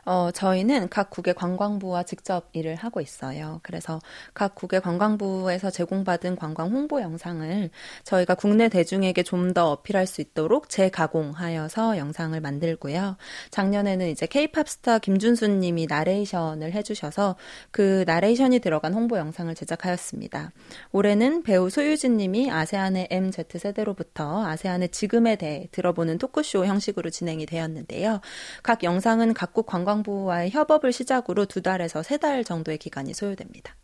어, 0.04 0.30
저희는 0.32 0.88
각 0.90 1.10
국의 1.10 1.34
관광부와 1.34 2.02
직접 2.02 2.48
일을 2.52 2.74
하고 2.74 3.00
있어요. 3.00 3.60
그래서 3.62 4.00
각 4.34 4.54
국의 4.54 4.80
관광부에서 4.80 5.70
제공받은 5.70 6.36
관광 6.36 6.70
홍보 6.70 7.00
영상을 7.00 7.70
저희가 8.04 8.34
국내 8.34 8.68
대중에게 8.68 9.22
좀 9.22 9.44
더 9.54 9.70
어필할 9.70 10.06
수 10.06 10.20
있도록 10.20 10.68
재가공하여서 10.68 11.96
영상을 11.98 12.38
만들고요. 12.40 13.16
작년에는 13.50 14.08
이제 14.08 14.26
케이팝 14.26 14.68
스타 14.68 14.98
김준수 14.98 15.48
님이 15.48 15.86
나레이션을 15.88 16.72
해주셔서 16.72 17.36
그 17.70 18.04
나레이션이 18.06 18.58
들어간 18.58 18.94
홍보 18.94 19.16
영상을 19.18 19.54
제작하였습니다. 19.54 20.52
올해는 20.92 21.42
배우 21.42 21.70
소유진 21.70 22.16
님이 22.16 22.50
아세안의 22.50 23.08
MZ세대로부터 23.10 24.44
아세안의 24.44 24.88
지금에 24.88 25.36
대해 25.36 25.68
들어보는 25.70 26.18
토크쇼 26.18 26.66
형식으로 26.66 27.10
진행이 27.10 27.46
되었는데요. 27.46 28.20
각 28.62 28.82
영상은 28.82 29.34
각국 29.34 29.66
관광 29.66 29.93
관광부와의 29.93 30.51
협업을 30.51 30.91
시작으로 30.91 31.45
두 31.45 31.61
달에서 31.61 32.01
세 32.03 32.17
달 32.17 32.43
정도의 32.43 32.77
기간이 32.77 33.13
소요됩니다. 33.13 33.75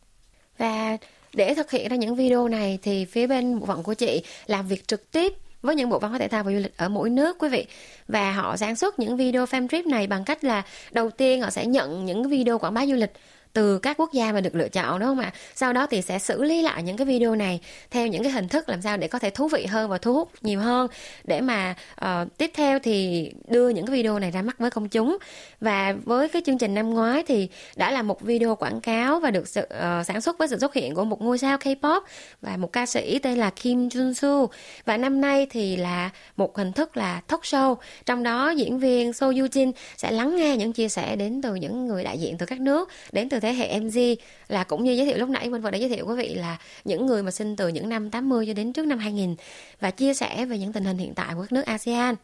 Và 0.58 0.98
để 1.34 1.54
thực 1.56 1.72
hiện 1.72 1.90
ra 1.90 1.96
những 1.96 2.16
video 2.16 2.48
này 2.48 2.80
thì 2.82 3.06
phía 3.06 3.28
bên 3.28 3.60
bộ 3.60 3.66
phận 3.66 3.84
của 3.84 3.94
chị 3.94 4.24
làm 4.48 4.68
việc 4.68 4.88
trực 4.88 5.12
tiếp 5.12 5.34
với 5.62 5.76
những 5.76 5.90
bộ 5.90 6.00
văn 6.00 6.12
hóa 6.12 6.20
thể 6.20 6.28
thao 6.28 6.44
và 6.44 6.52
du 6.52 6.58
lịch 6.58 6.78
ở 6.78 6.90
mỗi 6.90 7.10
nước 7.10 7.38
quý 7.40 7.50
vị 7.50 7.66
và 8.08 8.32
họ 8.32 8.58
sản 8.58 8.76
xuất 8.76 9.00
những 9.00 9.18
video 9.18 9.46
fan 9.46 9.68
trip 9.68 9.86
này 9.86 10.08
bằng 10.08 10.26
cách 10.26 10.44
là 10.44 10.64
đầu 10.92 11.10
tiên 11.10 11.42
họ 11.42 11.50
sẽ 11.50 11.66
nhận 11.66 12.06
những 12.06 12.30
video 12.30 12.60
quảng 12.60 12.74
bá 12.74 12.86
du 12.86 12.94
lịch 12.94 13.12
từ 13.53 13.79
các 13.79 13.97
quốc 13.97 14.13
gia 14.13 14.33
mà 14.33 14.41
được 14.41 14.55
lựa 14.55 14.69
chọn 14.69 15.01
đúng 15.01 15.09
không 15.09 15.19
ạ? 15.19 15.33
Sau 15.55 15.73
đó 15.73 15.87
thì 15.87 16.03
sẽ 16.03 16.19
xử 16.19 16.43
lý 16.43 16.63
lại 16.63 16.83
những 16.83 16.97
cái 16.97 17.07
video 17.07 17.35
này 17.35 17.61
theo 17.91 18.07
những 18.07 18.23
cái 18.23 18.33
hình 18.33 18.49
thức 18.49 18.69
làm 18.69 18.83
sao 18.83 18.97
để 18.97 19.09
có 19.09 19.19
thể 19.19 19.31
thú 19.31 19.49
vị 19.49 19.67
hơn 19.67 19.91
và 19.91 19.99
thu 19.99 20.15
hút 20.15 20.31
nhiều 20.43 20.61
hơn. 20.61 20.89
Để 21.25 21.41
mà 21.41 21.75
uh, 22.05 22.09
tiếp 22.39 22.51
theo 22.55 22.79
thì 22.79 23.31
đưa 23.49 23.69
những 23.69 23.87
cái 23.87 23.97
video 23.97 24.19
này 24.19 24.31
ra 24.31 24.43
mắt 24.43 24.59
với 24.59 24.71
công 24.71 24.89
chúng. 24.89 25.19
Và 25.61 25.95
với 26.05 26.29
cái 26.29 26.43
chương 26.47 26.59
trình 26.59 26.75
năm 26.75 26.91
ngoái 26.91 27.23
thì 27.23 27.49
đã 27.77 27.91
là 27.91 28.03
một 28.03 28.21
video 28.21 28.55
quảng 28.55 28.81
cáo 28.81 29.21
và 29.21 29.31
được 29.31 29.49
sự, 29.49 29.61
uh, 29.63 30.07
sản 30.07 30.21
xuất 30.21 30.39
với 30.39 30.49
sự 30.49 30.59
xuất 30.59 30.75
hiện 30.75 30.95
của 30.95 31.05
một 31.05 31.23
ngôi 31.23 31.39
sao 31.39 31.57
K-pop 31.57 32.01
và 32.43 32.57
một 32.57 32.73
ca 32.73 32.87
sĩ 32.87 33.19
tên 33.19 33.39
là 33.39 33.51
Kim 33.51 33.89
Jun 33.89 34.13
Soo 34.13 34.47
và 34.85 34.97
năm 34.97 35.21
nay 35.21 35.47
thì 35.51 35.77
là 35.77 36.11
một 36.37 36.57
hình 36.57 36.73
thức 36.73 36.97
là 36.97 37.21
talk 37.27 37.43
show. 37.43 37.77
Trong 38.07 38.23
đó 38.23 38.51
diễn 38.51 38.79
viên 38.79 39.13
So 39.13 39.27
Yoo 39.27 39.35
Jin 39.35 39.73
sẽ 39.97 40.11
lắng 40.11 40.37
nghe 40.37 40.57
những 40.57 40.73
chia 40.73 40.89
sẻ 40.89 41.17
đến 41.17 41.43
từ 41.43 41.55
những 41.55 41.87
người 41.87 42.05
đại 42.05 42.19
diện 42.19 42.39
từ 42.39 42.47
các 42.47 42.61
nước 42.61 42.89
đến 43.13 43.29
từ 43.29 43.40
thế 43.41 43.53
hệ 43.53 43.81
MZ 43.81 44.17
là 44.49 44.65
cũng 44.65 44.85
như 44.85 44.93
giới 44.93 45.07
thiệu 45.07 45.19
lúc 45.19 45.29
nãy 45.29 45.51
mình 45.51 45.63
vừa 45.63 45.71
đã 45.71 45.79
giới 45.79 45.89
thiệu 45.89 46.07
quý 46.07 46.15
vị 46.17 46.35
là 46.35 46.59
những 46.85 47.07
người 47.07 47.23
mà 47.23 47.31
sinh 47.31 47.57
từ 47.57 47.69
những 47.69 47.89
năm 47.89 48.11
80 48.11 48.47
cho 48.47 48.53
đến 48.53 48.73
trước 48.73 48.87
năm 48.87 48.99
2000 48.99 49.37
và 49.81 49.91
chia 49.91 50.15
sẻ 50.15 50.45
về 50.45 50.59
những 50.59 50.73
tình 50.73 50.85
hình 50.85 50.99
hiện 50.99 51.15
tại 51.15 51.35
của 51.35 51.41
các 51.41 51.53
nước 51.53 51.67
ASEAN. 51.67 52.15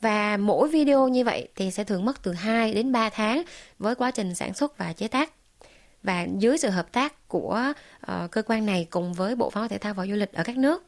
Và 0.00 0.36
mỗi 0.36 0.68
video 0.68 1.08
như 1.08 1.24
vậy 1.24 1.48
thì 1.56 1.70
sẽ 1.70 1.84
thường 1.84 2.04
mất 2.04 2.22
từ 2.22 2.32
2 2.32 2.74
đến 2.74 2.92
3 2.92 3.10
tháng 3.10 3.42
với 3.78 3.94
quá 3.94 4.10
trình 4.10 4.34
sản 4.34 4.54
xuất 4.54 4.78
và 4.78 4.92
chế 4.92 5.08
tác. 5.08 5.32
Và 6.02 6.26
dưới 6.38 6.58
sự 6.58 6.70
hợp 6.70 6.92
tác 6.92 7.28
của 7.28 7.72
uh, 8.12 8.30
cơ 8.30 8.42
quan 8.42 8.66
này 8.66 8.86
cùng 8.90 9.12
với 9.12 9.36
Bộ 9.36 9.50
Văn 9.50 9.60
hóa 9.60 9.68
Thể 9.68 9.78
thao 9.78 9.94
và 9.94 10.06
Du 10.06 10.14
lịch 10.14 10.32
ở 10.32 10.42
các 10.44 10.56
nước. 10.56 10.84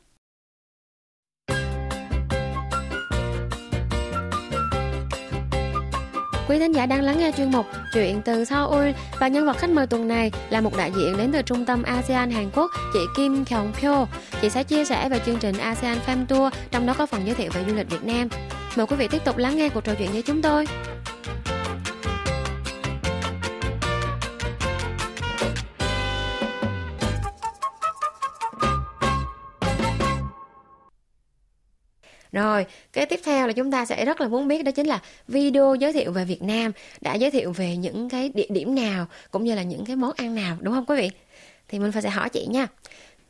Quý 6.48 6.58
thính 6.58 6.72
giả 6.72 6.86
đang 6.86 7.02
lắng 7.02 7.18
nghe 7.18 7.32
chuyên 7.36 7.50
mục 7.50 7.66
Chuyện 7.94 8.22
từ 8.22 8.44
Seoul 8.44 8.90
và 9.20 9.28
nhân 9.28 9.46
vật 9.46 9.58
khách 9.58 9.70
mời 9.70 9.86
tuần 9.86 10.08
này 10.08 10.30
là 10.50 10.60
một 10.60 10.76
đại 10.76 10.92
diện 10.96 11.16
đến 11.16 11.32
từ 11.32 11.42
trung 11.42 11.64
tâm 11.64 11.82
ASEAN 11.82 12.30
Hàn 12.30 12.50
Quốc, 12.54 12.70
chị 12.92 13.00
Kim 13.16 13.44
Kyung 13.44 13.72
Pyo. 13.72 14.06
Chị 14.40 14.50
sẽ 14.50 14.64
chia 14.64 14.84
sẻ 14.84 15.08
về 15.08 15.20
chương 15.26 15.38
trình 15.38 15.58
ASEAN 15.58 15.98
Farm 16.06 16.26
Tour, 16.26 16.52
trong 16.70 16.86
đó 16.86 16.94
có 16.98 17.06
phần 17.06 17.26
giới 17.26 17.34
thiệu 17.34 17.50
về 17.54 17.64
du 17.68 17.74
lịch 17.74 17.90
Việt 17.90 18.04
Nam. 18.04 18.28
Mời 18.76 18.86
quý 18.86 18.96
vị 18.96 19.08
tiếp 19.08 19.24
tục 19.24 19.36
lắng 19.36 19.56
nghe 19.56 19.68
cuộc 19.68 19.84
trò 19.84 19.94
chuyện 19.98 20.12
với 20.12 20.22
chúng 20.22 20.42
tôi. 20.42 20.66
Rồi, 32.32 32.66
cái 32.92 33.06
tiếp 33.06 33.20
theo 33.24 33.46
là 33.46 33.52
chúng 33.52 33.70
ta 33.70 33.84
sẽ 33.84 34.04
rất 34.04 34.20
là 34.20 34.28
muốn 34.28 34.48
biết 34.48 34.62
đó 34.62 34.70
chính 34.70 34.86
là 34.86 35.00
video 35.28 35.74
giới 35.74 35.92
thiệu 35.92 36.12
về 36.12 36.24
Việt 36.24 36.42
Nam 36.42 36.72
đã 37.00 37.14
giới 37.14 37.30
thiệu 37.30 37.52
về 37.52 37.76
những 37.76 38.08
cái 38.08 38.30
địa 38.34 38.46
điểm 38.48 38.74
nào 38.74 39.06
cũng 39.30 39.44
như 39.44 39.54
là 39.54 39.62
những 39.62 39.84
cái 39.84 39.96
món 39.96 40.12
ăn 40.16 40.34
nào 40.34 40.56
đúng 40.60 40.74
không 40.74 40.84
quý 40.86 40.96
vị? 40.96 41.10
Thì 41.68 41.78
mình 41.78 41.92
phải 41.92 42.02
sẽ 42.02 42.10
hỏi 42.10 42.28
chị 42.28 42.46
nha. 42.50 42.66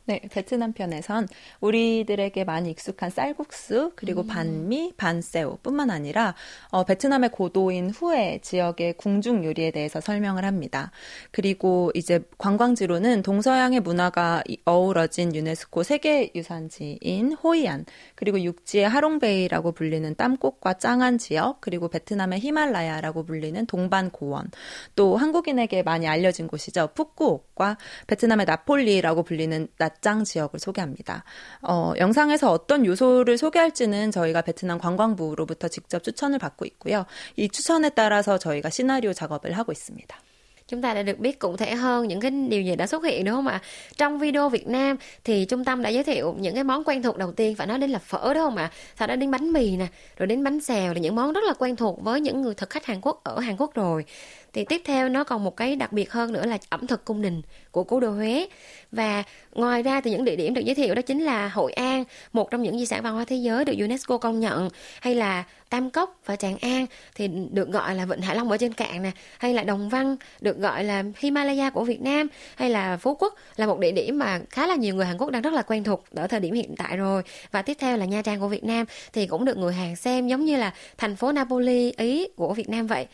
네, 0.09 0.21
베트남 0.31 0.73
편에선 0.73 1.27
우리들에게 1.61 2.43
많이 2.43 2.71
익숙한 2.71 3.11
쌀국수 3.11 3.91
그리고 3.95 4.21
음. 4.21 4.27
반미, 4.27 4.93
반새우뿐만 4.97 5.91
아니라 5.91 6.33
어, 6.71 6.83
베트남의 6.83 7.29
고도인 7.29 7.91
후에 7.91 8.39
지역의 8.41 8.93
궁중 8.97 9.45
요리에 9.45 9.69
대해서 9.69 10.01
설명을 10.01 10.45
합니다. 10.45 10.89
그리고 11.29 11.91
이제 11.93 12.21
관광지로는 12.39 13.21
동서양의 13.21 13.81
문화가 13.81 14.41
어우러진 14.65 15.35
유네스코 15.35 15.83
세계유산지인 15.83 17.33
호이안 17.33 17.85
그리고 18.15 18.41
육지의 18.41 18.89
하롱베이라고 18.89 19.73
불리는 19.73 20.15
땀꽃과 20.15 20.79
짱한 20.79 21.19
지역 21.19 21.61
그리고 21.61 21.87
베트남의 21.87 22.39
히말라야라고 22.39 23.25
불리는 23.25 23.63
동반 23.67 24.09
고원 24.09 24.49
또 24.95 25.17
한국인에게 25.17 25.83
많이 25.83 26.07
알려진 26.07 26.47
곳이죠 26.47 26.89
푸꾸옥과 26.95 27.77
베트남의 28.07 28.47
나폴리라고 28.47 29.21
불리는 29.21 29.67
낮 29.77 29.98
낮장 29.99 30.23
지역을 30.23 30.59
소개합니다. 30.59 31.23
어, 31.61 31.93
영상에서 31.97 32.51
어떤 32.51 32.85
요소를 32.85 33.33
soge할지는 33.35 34.11
저희가 34.11 34.41
베트남 34.41 34.79
관광부로부터 34.79 35.67
직접 35.67 36.03
추천을 36.03 36.39
받고 36.39 36.65
있고요. 36.65 37.05
이 37.35 37.49
추천에 37.49 37.89
따라서 37.89 38.37
저희가 38.37 38.69
시나리오 38.69 39.13
작업을 39.13 39.53
하고 39.53 39.71
있습니다. 39.71 40.17
Chúng 40.69 40.81
ta 40.81 40.93
đã 40.93 41.03
được 41.03 41.19
biết 41.19 41.39
cụ 41.39 41.57
thể 41.57 41.75
hơn 41.75 42.07
những 42.07 42.19
cái 42.19 42.31
điều 42.31 42.61
gì 42.61 42.75
đã 42.75 42.87
xuất 42.87 43.03
hiện, 43.03 43.25
đúng 43.25 43.35
không 43.35 43.47
ạ? 43.47 43.61
Trong 43.97 44.19
video 44.19 44.49
Việt 44.49 44.67
Nam 44.67 44.97
thì 45.23 45.45
trung 45.45 45.65
tâm 45.65 45.81
đã 45.81 45.89
giới 45.89 46.03
thiệu 46.03 46.35
những 46.39 46.55
cái 46.55 46.63
món 46.63 46.83
quen 46.83 47.01
thuộc 47.01 47.17
đầu 47.17 47.31
tiên 47.31 47.55
phải 47.55 47.67
nói 47.67 47.77
đến 47.77 47.89
là 47.89 47.99
phở, 47.99 48.33
đúng 48.33 48.43
không 48.43 48.57
ạ? 48.57 48.71
Sau 48.99 49.07
đó 49.07 49.15
đến 49.15 49.31
bánh 49.31 49.53
mì 49.53 49.77
nè, 49.77 49.87
rồi 50.17 50.27
đến 50.27 50.43
bánh 50.43 50.59
xèo 50.59 50.93
là 50.93 50.99
những 50.99 51.15
món 51.15 51.33
rất 51.33 51.43
là 51.43 51.53
quen 51.53 51.75
thuộc 51.75 52.03
với 52.03 52.21
những 52.21 52.41
người 52.41 52.53
thực 52.53 52.69
khách 52.69 52.85
Hàn 52.85 53.01
Quốc, 53.01 53.23
ở 53.23 53.39
Hàn 53.39 53.55
Quốc 53.57 53.73
rồi. 53.73 54.05
Thì 54.53 54.65
tiếp 54.65 54.81
theo 54.85 55.09
nó 55.09 55.23
còn 55.23 55.43
một 55.43 55.57
cái 55.57 55.75
đặc 55.75 55.91
biệt 55.91 56.11
hơn 56.11 56.33
nữa 56.33 56.45
là 56.45 56.57
ẩm 56.69 56.87
thực 56.87 57.05
cung 57.05 57.21
đình 57.21 57.41
của 57.71 57.83
cố 57.83 57.99
đô 57.99 58.09
Huế. 58.09 58.47
Và 58.91 59.23
ngoài 59.53 59.83
ra 59.83 60.01
thì 60.01 60.11
những 60.11 60.25
địa 60.25 60.35
điểm 60.35 60.53
được 60.53 60.61
giới 60.65 60.75
thiệu 60.75 60.95
đó 60.95 61.01
chính 61.01 61.23
là 61.23 61.49
Hội 61.49 61.73
An, 61.73 62.03
một 62.33 62.51
trong 62.51 62.61
những 62.61 62.79
di 62.79 62.85
sản 62.85 63.03
văn 63.03 63.13
hóa 63.13 63.25
thế 63.25 63.35
giới 63.35 63.65
được 63.65 63.73
UNESCO 63.79 64.17
công 64.17 64.39
nhận, 64.39 64.69
hay 65.01 65.15
là 65.15 65.43
Tam 65.69 65.89
Cốc 65.89 66.19
và 66.25 66.35
Tràng 66.35 66.57
An 66.57 66.85
thì 67.15 67.27
được 67.51 67.69
gọi 67.69 67.95
là 67.95 68.05
Vịnh 68.05 68.21
Hạ 68.21 68.33
Long 68.33 68.51
ở 68.51 68.57
trên 68.57 68.73
cạn 68.73 69.03
nè 69.03 69.11
hay 69.37 69.53
là 69.53 69.63
Đồng 69.63 69.89
Văn 69.89 70.15
được 70.41 70.57
gọi 70.57 70.83
là 70.83 71.03
Himalaya 71.17 71.69
của 71.69 71.83
Việt 71.83 72.01
Nam 72.01 72.27
hay 72.55 72.69
là 72.69 72.97
Phú 72.97 73.15
Quốc 73.19 73.35
là 73.55 73.65
một 73.65 73.79
địa 73.79 73.91
điểm 73.91 74.19
mà 74.19 74.39
khá 74.49 74.67
là 74.67 74.75
nhiều 74.75 74.95
người 74.95 75.05
Hàn 75.05 75.17
Quốc 75.17 75.31
đang 75.31 75.41
rất 75.41 75.53
là 75.53 75.61
quen 75.61 75.83
thuộc 75.83 76.03
ở 76.15 76.27
thời 76.27 76.39
điểm 76.39 76.53
hiện 76.53 76.75
tại 76.77 76.97
rồi. 76.97 77.21
Và 77.51 77.61
tiếp 77.61 77.77
theo 77.79 77.97
là 77.97 78.05
Nha 78.05 78.21
Trang 78.21 78.39
của 78.39 78.47
Việt 78.47 78.63
Nam 78.63 78.85
thì 79.13 79.27
cũng 79.27 79.45
được 79.45 79.57
người 79.57 79.73
Hàn 79.73 79.95
xem 79.95 80.27
giống 80.27 80.45
như 80.45 80.57
là 80.57 80.73
thành 80.97 81.15
phố 81.15 81.31
Napoli 81.31 81.91
Ý 81.97 82.27
của 82.35 82.53
Việt 82.53 82.69
Nam 82.69 82.87
vậy. 82.87 83.07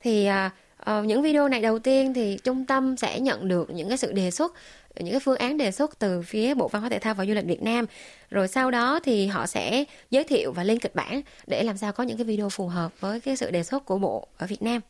Thì 0.00 0.28
uh, 0.28 0.52
Ờ, 0.84 1.02
những 1.02 1.22
video 1.22 1.48
này 1.48 1.60
đầu 1.60 1.78
tiên 1.78 2.14
thì 2.14 2.38
trung 2.44 2.64
tâm 2.64 2.96
sẽ 2.96 3.20
nhận 3.20 3.48
được 3.48 3.70
những 3.70 3.88
cái 3.88 3.98
sự 3.98 4.12
đề 4.12 4.30
xuất 4.30 4.52
những 5.00 5.10
cái 5.10 5.20
phương 5.20 5.36
án 5.36 5.56
đề 5.56 5.70
xuất 5.70 5.98
từ 5.98 6.22
phía 6.22 6.54
Bộ 6.54 6.68
Văn 6.68 6.82
hóa 6.82 6.88
Thể 6.88 6.98
thao 6.98 7.14
và 7.14 7.26
Du 7.26 7.34
lịch 7.34 7.44
Việt 7.44 7.62
Nam. 7.62 7.86
Rồi 8.30 8.48
sau 8.48 8.70
đó 8.70 9.00
thì 9.02 9.26
họ 9.26 9.46
sẽ 9.46 9.84
giới 10.10 10.24
thiệu 10.24 10.52
và 10.52 10.64
lên 10.64 10.78
kịch 10.78 10.94
bản 10.94 11.22
để 11.46 11.62
làm 11.62 11.76
sao 11.76 11.92
có 11.92 12.04
những 12.04 12.16
cái 12.16 12.24
video 12.24 12.48
phù 12.48 12.68
hợp 12.68 13.00
với 13.00 13.20
cái 13.20 13.36
sự 13.36 13.50
đề 13.50 13.62
xuất 13.62 13.84
của 13.84 13.98
Bộ 13.98 14.26
ở 14.38 14.46
Việt 14.46 14.62
Nam. 14.62 14.80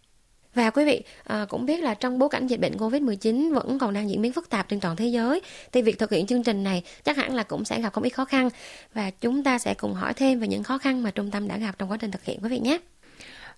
Và 0.54 0.70
quý 0.70 0.84
vị 0.84 1.02
à, 1.24 1.46
cũng 1.48 1.66
biết 1.66 1.80
là 1.80 1.94
trong 1.94 2.18
bối 2.18 2.28
cảnh 2.28 2.46
dịch 2.46 2.60
bệnh 2.60 2.76
Covid-19 2.76 3.54
vẫn 3.54 3.78
còn 3.78 3.94
đang 3.94 4.10
diễn 4.10 4.22
biến 4.22 4.32
phức 4.32 4.50
tạp 4.50 4.68
trên 4.68 4.80
toàn 4.80 4.96
thế 4.96 5.06
giới 5.06 5.40
thì 5.72 5.82
việc 5.82 5.98
thực 5.98 6.10
hiện 6.10 6.26
chương 6.26 6.42
trình 6.42 6.64
này 6.64 6.82
chắc 7.04 7.16
hẳn 7.16 7.34
là 7.34 7.42
cũng 7.42 7.64
sẽ 7.64 7.80
gặp 7.80 7.92
không 7.92 8.04
ít 8.04 8.10
khó 8.10 8.24
khăn 8.24 8.48
và 8.94 9.10
chúng 9.10 9.44
ta 9.44 9.58
sẽ 9.58 9.74
cùng 9.74 9.94
hỏi 9.94 10.14
thêm 10.14 10.40
về 10.40 10.48
những 10.48 10.62
khó 10.62 10.78
khăn 10.78 11.02
mà 11.02 11.10
trung 11.10 11.30
tâm 11.30 11.48
đã 11.48 11.58
gặp 11.58 11.78
trong 11.78 11.90
quá 11.90 11.96
trình 11.96 12.10
thực 12.10 12.24
hiện 12.24 12.38
quý 12.42 12.48
vị 12.48 12.58
nhé. 12.58 12.78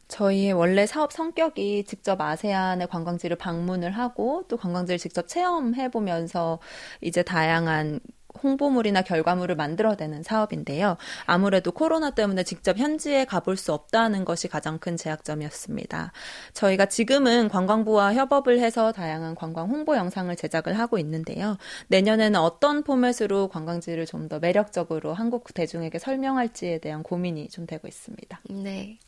저희의 0.09 0.53
원래 0.53 0.87
사업 0.87 1.13
성격이 1.13 1.85
직접 1.85 2.21
아세안의 2.21 2.89
관광지를 2.89 3.37
방문을 3.37 3.91
하고 3.93 4.45
또 4.49 4.57
관광지를 4.57 4.99
직접 4.99 5.29
체험해 5.29 5.91
보면서 5.91 6.59
이제 7.01 7.23
다양한 7.23 8.01
홍보물이나 8.43 9.03
결과물을 9.03 9.55
만들어내는 9.55 10.25
사업인데요. 10.25 10.97
아무래도 11.25 11.71
코로나 11.73 12.11
때문에 12.11 12.43
직접 12.43 12.77
현지에 12.79 13.25
가볼 13.25 13.57
수 13.57 13.73
없다는 13.73 14.25
것이 14.25 14.49
가장 14.49 14.79
큰 14.79 14.97
제약점이었습니다. 14.97 16.13
저희가 16.53 16.87
지금은 16.87 17.49
관광부와 17.49 18.15
협업을 18.15 18.59
해서 18.59 18.91
다양한 18.93 19.35
관광 19.37 19.69
홍보 19.71 19.97
영상을 19.97 20.35
제작을 20.35 20.79
하고 20.79 20.99
있는데요. 20.99 21.57
내년에는 21.89 22.41
어떤 22.41 22.83
포맷으로 22.83 23.49
관광지를 23.49 24.07
좀 24.07 24.25
더 24.25 24.39
매력적으로 24.39 25.13
한국 25.13 25.53
대중에게 25.53 25.99
설명할지에 25.99 26.79
대한 26.79 27.03
고민이 27.03 27.49
좀 27.51 27.67
되고 27.67 27.87
있습니다. 27.87 28.41
네. 28.49 28.99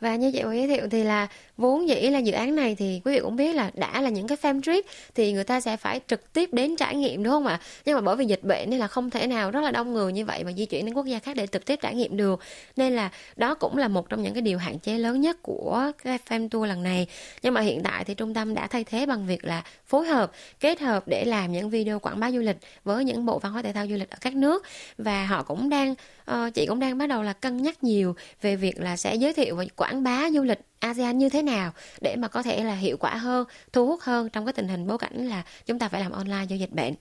Và 0.00 0.16
như 0.16 0.32
chị 0.32 0.42
vừa 0.42 0.52
giới 0.52 0.68
thiệu 0.68 0.88
thì 0.90 1.04
là 1.04 1.28
vốn 1.56 1.88
dĩ 1.88 2.00
là 2.00 2.18
dự 2.18 2.32
án 2.32 2.54
này 2.54 2.74
thì 2.74 3.00
quý 3.04 3.14
vị 3.14 3.20
cũng 3.20 3.36
biết 3.36 3.54
là 3.54 3.70
đã 3.74 4.00
là 4.00 4.10
những 4.10 4.26
cái 4.26 4.38
fan 4.42 4.62
trip 4.62 4.84
thì 5.14 5.32
người 5.32 5.44
ta 5.44 5.60
sẽ 5.60 5.76
phải 5.76 6.00
trực 6.06 6.32
tiếp 6.32 6.52
đến 6.52 6.76
trải 6.76 6.96
nghiệm 6.96 7.22
đúng 7.22 7.32
không 7.32 7.46
ạ? 7.46 7.60
Nhưng 7.84 7.94
mà 7.94 8.00
bởi 8.00 8.16
vì 8.16 8.24
dịch 8.24 8.42
bệnh 8.42 8.70
nên 8.70 8.80
là 8.80 8.86
không 8.86 9.10
thể 9.10 9.26
nào 9.26 9.50
rất 9.50 9.60
là 9.60 9.70
đông 9.70 9.92
người 9.92 10.12
như 10.12 10.24
vậy 10.24 10.44
mà 10.44 10.52
di 10.52 10.66
chuyển 10.66 10.86
đến 10.86 10.94
quốc 10.94 11.06
gia 11.06 11.18
khác 11.18 11.36
để 11.36 11.46
trực 11.46 11.64
tiếp 11.64 11.78
trải 11.82 11.94
nghiệm 11.94 12.16
được. 12.16 12.40
Nên 12.76 12.92
là 12.92 13.10
đó 13.36 13.54
cũng 13.54 13.76
là 13.76 13.88
một 13.88 14.08
trong 14.08 14.22
những 14.22 14.34
cái 14.34 14.42
điều 14.42 14.58
hạn 14.58 14.78
chế 14.78 14.98
lớn 14.98 15.20
nhất 15.20 15.42
của 15.42 15.92
cái 16.04 16.18
fan 16.28 16.48
tour 16.48 16.68
lần 16.68 16.82
này. 16.82 17.06
Nhưng 17.42 17.54
mà 17.54 17.60
hiện 17.60 17.82
tại 17.82 18.04
thì 18.04 18.14
trung 18.14 18.34
tâm 18.34 18.54
đã 18.54 18.66
thay 18.66 18.84
thế 18.84 19.06
bằng 19.06 19.26
việc 19.26 19.44
là 19.44 19.62
phối 19.86 20.06
hợp 20.06 20.32
kết 20.60 20.80
hợp 20.80 21.08
để 21.08 21.24
làm 21.24 21.52
những 21.52 21.70
video 21.70 21.98
quảng 21.98 22.20
bá 22.20 22.30
du 22.30 22.40
lịch 22.40 22.56
với 22.84 23.04
những 23.04 23.26
bộ 23.26 23.38
văn 23.38 23.52
hóa 23.52 23.62
thể 23.62 23.72
thao 23.72 23.86
du 23.86 23.94
lịch 23.94 24.10
ở 24.10 24.16
các 24.20 24.34
nước. 24.34 24.66
Và 24.98 25.26
họ 25.26 25.42
cũng 25.42 25.68
đang 25.68 25.94
uh, 26.30 26.54
chị 26.54 26.66
cũng 26.66 26.80
đang 26.80 26.98
bắt 26.98 27.06
đầu 27.06 27.22
là 27.22 27.32
cân 27.32 27.62
nhắc 27.62 27.84
nhiều 27.84 28.16
về 28.42 28.56
việc 28.56 28.80
là 28.80 28.96
sẽ 28.96 29.14
giới 29.14 29.32
thiệu 29.32 29.56
và 29.56 29.64
quảng 29.76 29.89
bá 29.92 30.30
du 30.30 30.42
lịch 30.42 30.60
ASEAN 30.78 31.18
như 31.18 31.28
thế 31.28 31.42
nào 31.42 31.72
để 32.00 32.16
mà 32.16 32.28
có 32.28 32.42
thể 32.42 32.64
là 32.64 32.74
hiệu 32.74 32.96
quả 32.96 33.14
hơn, 33.14 33.46
thu 33.72 33.86
hút 33.86 34.00
hơn 34.00 34.28
trong 34.28 34.46
cái 34.46 34.52
tình 34.52 34.68
hình 34.68 34.86
bối 34.86 34.98
cảnh 34.98 35.28
là 35.28 35.42
chúng 35.66 35.78
ta 35.78 35.88
phải 35.88 36.00
làm 36.00 36.12
online 36.12 36.44
do 36.48 36.56
dịch 36.56 36.72
bệnh. 36.72 36.94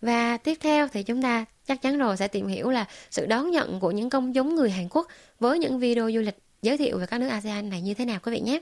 Và 0.00 0.36
tiếp 0.36 0.58
theo 0.60 0.88
thì 0.88 1.02
chúng 1.02 1.22
ta 1.22 1.44
chắc 1.66 1.82
chắn 1.82 1.98
rồi 1.98 2.16
sẽ 2.16 2.28
tìm 2.28 2.46
hiểu 2.46 2.70
là 2.70 2.86
sự 3.10 3.26
đón 3.26 3.50
nhận 3.50 3.80
của 3.80 3.90
những 3.90 4.10
công 4.10 4.32
chúng 4.32 4.54
người 4.54 4.70
Hàn 4.70 4.88
Quốc 4.90 5.06
với 5.40 5.58
những 5.58 5.78
video 5.78 6.10
du 6.14 6.20
lịch 6.20 6.38
giới 6.62 6.78
thiệu 6.78 6.98
về 6.98 7.06
các 7.06 7.18
nước 7.18 7.28
ASEAN 7.28 7.70
này 7.70 7.80
như 7.80 7.94
thế 7.94 8.04
nào 8.04 8.18
quý 8.22 8.32
vị 8.32 8.40
nhé. 8.40 8.60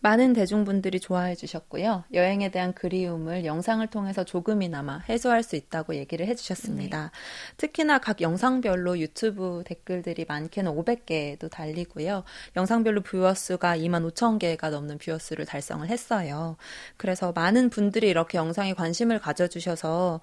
많은 0.00 0.34
대중분들이 0.34 1.00
좋아해 1.00 1.34
주셨고요. 1.34 2.04
여행에 2.12 2.50
대한 2.50 2.72
그리움을 2.74 3.44
영상을 3.44 3.84
통해서 3.88 4.24
조금이나마 4.24 5.00
해소할 5.08 5.42
수 5.42 5.56
있다고 5.56 5.96
얘기를 5.96 6.26
해 6.26 6.34
주셨습니다. 6.34 7.02
네. 7.02 7.10
특히나 7.56 7.98
각 7.98 8.20
영상별로 8.20 8.98
유튜브 8.98 9.62
댓글들이 9.66 10.24
많게는 10.28 10.72
500개도 10.72 11.50
달리고요. 11.50 12.24
영상별로 12.56 13.00
뷰어 13.02 13.34
수가 13.34 13.76
2만 13.76 14.08
5천 14.10 14.38
개가 14.38 14.70
넘는 14.70 14.98
뷰어 14.98 15.18
수를 15.18 15.44
달성을 15.44 15.88
했어요. 15.88 16.56
그래서 16.96 17.32
많은 17.32 17.70
분들이 17.70 18.08
이렇게 18.08 18.38
영상에 18.38 18.74
관심을 18.74 19.18
가져 19.18 19.48
주셔서 19.48 20.20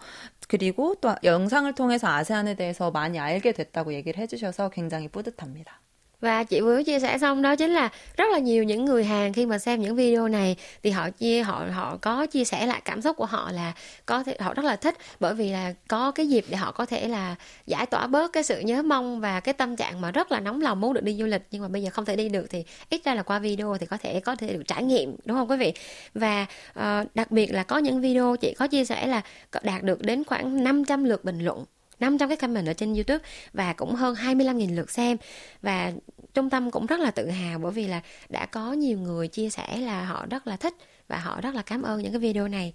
그리고 0.48 0.96
또 1.02 1.14
영상을 1.24 1.74
통해서 1.76 2.08
아세안에 2.08 2.56
대해서 2.56 2.92
많이 2.92 3.20
알게 3.20 3.54
됐다고 3.54 3.94
얘기를 3.94 4.22
해 4.22 4.28
주셔서 4.28 4.70
굉장히 4.70 5.08
뿌듯합니다. 5.08 5.83
Và 6.24 6.44
chị 6.44 6.62
vừa 6.62 6.84
chia 6.84 7.00
sẻ 7.00 7.18
xong 7.18 7.42
đó 7.42 7.56
chính 7.56 7.72
là 7.72 7.90
rất 8.18 8.26
là 8.32 8.40
nhiều 8.40 8.64
những 8.64 8.86
người 8.86 9.04
hàng 9.04 9.34
khi 9.34 9.46
mà 9.46 9.60
xem 9.60 9.82
những 9.82 9.96
video 9.96 10.28
này 10.28 10.56
thì 10.84 10.90
họ 10.90 11.10
chia 11.10 11.44
họ 11.44 11.66
họ 11.74 11.98
có 12.02 12.26
chia 12.26 12.44
sẻ 12.44 12.66
lại 12.66 12.82
cảm 12.86 13.02
xúc 13.02 13.18
của 13.18 13.26
họ 13.26 13.52
là 13.52 13.74
có 14.06 14.24
thể 14.24 14.38
họ 14.40 14.54
rất 14.54 14.66
là 14.66 14.76
thích 14.76 14.96
bởi 15.20 15.34
vì 15.34 15.50
là 15.50 15.74
có 15.88 16.12
cái 16.12 16.28
dịp 16.28 16.46
để 16.50 16.58
họ 16.58 16.72
có 16.72 16.86
thể 16.86 17.08
là 17.08 17.36
giải 17.66 17.86
tỏa 17.86 18.08
bớt 18.08 18.34
cái 18.34 18.44
sự 18.44 18.60
nhớ 18.60 18.82
mong 18.82 19.20
và 19.20 19.40
cái 19.40 19.54
tâm 19.54 19.76
trạng 19.76 20.02
mà 20.02 20.12
rất 20.12 20.32
là 20.32 20.40
nóng 20.40 20.62
lòng 20.62 20.82
muốn 20.82 20.94
được 20.94 21.04
đi 21.04 21.16
du 21.20 21.26
lịch 21.26 21.42
nhưng 21.52 21.62
mà 21.62 21.68
bây 21.68 21.84
giờ 21.84 21.90
không 21.90 22.06
thể 22.06 22.16
đi 22.16 22.30
được 22.30 22.46
thì 22.50 22.64
ít 22.90 23.02
ra 23.04 23.14
là 23.14 23.24
qua 23.24 23.40
video 23.40 23.78
thì 23.80 23.86
có 23.86 23.98
thể 23.98 24.20
có 24.20 24.36
thể 24.36 24.54
được 24.54 24.64
trải 24.68 24.84
nghiệm 24.84 25.16
đúng 25.26 25.38
không 25.38 25.50
quý 25.50 25.58
vị? 25.58 25.74
Và 26.14 26.46
uh, 26.80 27.16
đặc 27.16 27.32
biệt 27.32 27.54
là 27.54 27.64
có 27.64 27.78
những 27.78 28.02
video 28.02 28.36
chị 28.42 28.54
có 28.60 28.68
chia 28.68 28.86
sẻ 28.86 29.08
là 29.08 29.22
đạt 29.64 29.84
được 29.84 30.02
đến 30.02 30.24
khoảng 30.24 30.64
500 30.64 31.04
lượt 31.04 31.24
bình 31.24 31.40
luận. 31.40 31.66
500 32.03 32.29
cái 32.29 32.37
comment 32.37 32.67
ở 32.67 32.73
trên 32.73 32.95
YouTube 32.95 33.19
và 33.53 33.73
cũng 33.73 33.95
hơn 33.95 34.15
25.000 34.15 34.77
lượt 34.77 34.91
xem 34.91 35.17
và 35.63 35.93
trung 36.35 36.51
tâm 36.51 36.71
cũng 36.71 36.87
rất 36.87 37.01
là 37.01 37.11
tự 37.11 37.31
hào 37.31 37.59
bởi 37.59 37.73
vì 37.73 37.87
là 37.87 38.01
đã 38.29 38.47
có 38.47 38.73
nhiều 38.73 38.99
người 38.99 39.29
chia 39.29 39.51
sẻ 39.51 39.77
là 39.77 40.05
họ 40.05 40.27
rất 40.31 40.47
là 40.47 40.57
thích 40.57 40.75
và 41.09 41.19
họ 41.19 41.41
rất 41.41 41.55
là 41.55 41.63
cảm 41.63 41.83
ơn 41.83 42.03
những 42.03 42.13
cái 42.13 42.21
video 42.21 42.49
này 42.49 42.75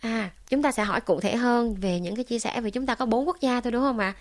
à 0.00 0.30
chúng 0.48 0.62
ta 0.62 0.72
sẽ 0.72 0.84
hỏi 0.84 1.00
cụ 1.00 1.20
thể 1.20 1.36
hơn 1.36 1.74
về 1.74 2.00
những 2.00 2.16
cái 2.16 2.24
chia 2.24 2.38
sẻ 2.38 2.60
vì 2.60 2.70
chúng 2.70 2.86
ta 2.86 2.94
có 2.94 3.06
bốn 3.06 3.26
quốc 3.26 3.40
gia 3.40 3.60
thôi 3.60 3.72
đúng 3.72 3.82
không 3.82 3.98
ạ 3.98 4.14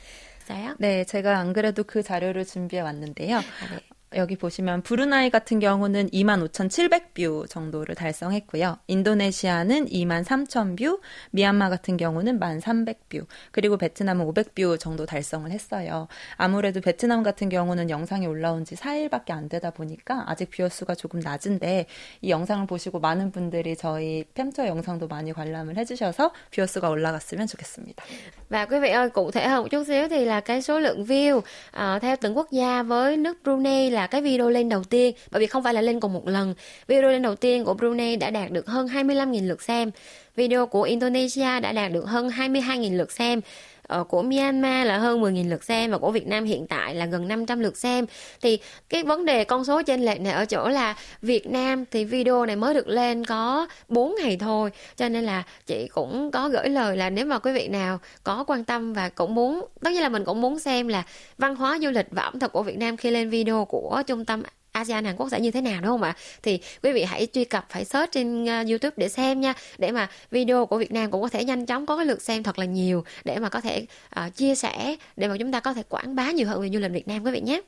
네, 0.48 0.74
네, 0.80 1.04
제가 1.04 1.40
안 1.40 1.52
그래도 1.52 1.84
그 1.84 2.02
자료를 2.02 2.46
준비해 2.46 2.82
왔는데요. 2.82 3.38
아, 3.38 3.42
네. 3.70 3.82
여기 4.17 4.37
보시면 4.37 4.83
브루나이 4.83 5.31
같은 5.31 5.59
경우는 5.59 6.11
25,700뷰 6.11 7.49
정도를 7.49 7.95
달성했고요. 7.95 8.79
인도네시아는 8.87 9.87
23,000뷰, 9.87 11.01
미얀마 11.31 11.69
같은 11.69 11.97
경우는 11.97 12.39
1,300뷰, 12.39 13.27
그리고 13.51 13.77
베트남은 13.77 14.27
500뷰 14.27 14.79
정도 14.79 15.07
달성을 15.07 15.51
했어요. 15.51 16.09
아무래도 16.37 16.81
베트남 16.81 17.23
같은 17.23 17.49
경우는 17.49 17.91
영상이 17.91 18.27
올라온 18.27 18.65
지 18.65 18.75
4일밖에 18.75 19.31
안 19.31 19.49
되다 19.49 19.71
보니까 19.71 20.25
아직 20.27 20.51
뷰어 20.51 20.69
수가 20.69 20.95
조금 20.95 21.21
낮은데 21.21 21.87
이 22.21 22.31
영상을 22.31 22.67
보시고 22.67 23.01
많은 23.01 23.33
분들이 23.33 23.77
저희 23.77 24.25
팸투어 24.35 24.67
영상도 24.67 25.09
많이 25.09 25.33
관람을 25.33 25.77
해주셔서 25.77 26.33
뷰어 26.55 26.67
수가 26.67 26.89
올라갔으면 26.89 27.47
좋겠습니다. 27.47 28.05
Và 28.51 28.67
quý 28.67 28.79
vị 28.81 28.91
ơi, 28.91 29.11
cụ 29.11 29.31
thể 29.31 29.49
hơn 29.49 29.63
một 29.63 29.69
chút 29.71 29.85
xíu 29.87 30.09
thì 30.09 30.25
là 30.25 30.41
cái 30.41 30.63
số 30.63 30.81
lượng 30.81 31.05
view 31.05 31.37
uh, 31.39 32.03
theo 32.03 32.17
từng 32.17 32.37
quốc 32.37 32.51
gia 32.51 32.83
với 32.83 33.17
nước 33.17 33.39
Brunei 33.45 33.91
là 33.91 34.02
là 34.03 34.07
cái 34.07 34.23
video 34.23 34.51
lên 34.51 34.69
đầu 34.69 34.85
tiên 34.85 35.15
bởi 35.31 35.41
vì 35.41 35.47
không 35.47 35.63
phải 35.63 35.75
là 35.75 35.81
lên 35.81 36.01
cùng 36.01 36.13
một 36.13 36.29
lần. 36.29 36.55
Video 36.87 37.11
lên 37.11 37.23
đầu 37.23 37.35
tiên 37.35 37.65
của 37.65 37.75
Brunei 37.75 38.17
đã 38.17 38.31
đạt 38.31 38.51
được 38.51 38.67
hơn 38.67 38.87
25.000 38.87 39.49
lượt 39.49 39.63
xem. 39.63 39.91
Video 40.37 40.67
của 40.67 40.83
Indonesia 40.83 41.61
đã 41.61 41.73
đạt 41.73 41.93
được 41.93 42.07
hơn 42.07 42.29
22.000 42.29 42.97
lượt 42.97 43.13
xem 43.13 43.41
Ờ, 43.89 44.05
của 44.05 44.23
Myanmar 44.23 44.87
là 44.87 44.99
hơn 44.99 45.21
10.000 45.21 45.51
lượt 45.51 45.65
xem 45.65 45.91
và 45.91 45.99
của 45.99 46.11
Việt 46.11 46.27
Nam 46.27 46.45
hiện 46.45 46.67
tại 46.67 46.95
là 46.95 47.07
gần 47.07 47.29
500 47.29 47.61
lượt 47.61 47.77
xem. 47.77 48.07
Thì 48.41 48.59
cái 48.89 49.03
vấn 49.03 49.25
đề 49.25 49.45
con 49.45 49.65
số 49.65 49.83
trên 49.83 50.01
lệch 50.01 50.21
này 50.21 50.33
ở 50.33 50.45
chỗ 50.45 50.69
là 50.69 50.95
Việt 51.23 51.47
Nam 51.47 51.85
thì 51.91 52.05
video 52.05 52.47
này 52.47 52.57
mới 52.57 52.75
được 52.75 52.89
lên 52.89 53.25
có 53.25 53.67
4 53.89 54.15
ngày 54.19 54.37
thôi, 54.37 54.71
cho 54.97 55.09
nên 55.09 55.25
là 55.25 55.43
chị 55.67 55.89
cũng 55.95 56.31
có 56.31 56.49
gửi 56.49 56.69
lời 56.69 56.97
là 56.97 57.11
nếu 57.11 57.27
mà 57.27 57.39
quý 57.39 57.53
vị 57.53 57.69
nào 57.69 57.99
có 58.25 58.45
quan 58.47 58.65
tâm 58.65 58.93
và 58.93 59.09
cũng 59.09 59.35
muốn, 59.35 59.67
tất 59.81 59.91
nhiên 59.91 60.03
là 60.03 60.09
mình 60.09 60.25
cũng 60.25 60.41
muốn 60.41 60.59
xem 60.59 60.89
là 60.89 61.03
văn 61.39 61.57
hóa 61.57 61.79
du 61.83 61.91
lịch 61.91 62.07
và 62.11 62.23
ẩm 62.23 62.39
thực 62.39 62.53
của 62.53 62.63
Việt 62.63 62.79
Nam 62.79 62.97
khi 62.97 63.11
lên 63.11 63.31
video 63.31 63.65
của 63.65 64.03
trung 64.07 64.25
tâm 64.25 64.43
ASEAN 64.73 65.05
Hàn 65.05 65.17
Quốc 65.17 65.29
sẽ 65.31 65.41
như 65.41 65.51
thế 65.51 65.61
nào 65.61 65.81
đúng 65.81 65.91
không 65.91 66.03
ạ? 66.03 66.17
Thì 66.43 66.61
quý 66.83 66.93
vị 66.93 67.05
hãy 67.05 67.27
truy 67.33 67.45
cập, 67.45 67.67
phải 67.71 67.85
search 67.85 68.13
trên 68.13 68.47
ờ, 68.47 68.65
YouTube 68.69 68.95
để 68.97 69.09
xem 69.09 69.41
nha, 69.41 69.55
để 69.79 69.91
mà 69.91 70.09
video 70.31 70.67
của 70.67 70.79
Việt 70.79 70.93
Nam 70.93 71.11
cũng 71.11 71.23
có 71.23 71.29
thể 71.29 71.45
nhanh 71.45 71.67
chóng 71.67 71.87
có 71.87 71.97
cái 71.97 72.07
lượt 72.07 72.23
xem 72.23 72.43
thật 72.43 72.59
là 72.59 72.65
nhiều 72.65 73.05
để 73.25 73.39
mà 73.39 73.49
có 73.49 73.61
thể 73.61 73.87
uh, 74.21 74.37
chia 74.37 74.55
sẻ 74.55 74.97
để 75.17 75.29
mà 75.29 75.37
chúng 75.39 75.53
ta 75.53 75.61
có 75.61 75.75
thể 75.75 75.83
quảng 75.89 76.15
bá 76.15 76.31
nhiều 76.31 76.49
hơn 76.49 76.63
về 76.63 76.69
du 76.73 76.79
lịch 76.79 76.93
Việt 76.93 77.09
Nam 77.09 77.25
quý 77.25 77.31
vị 77.31 77.41
nhé. 77.41 77.61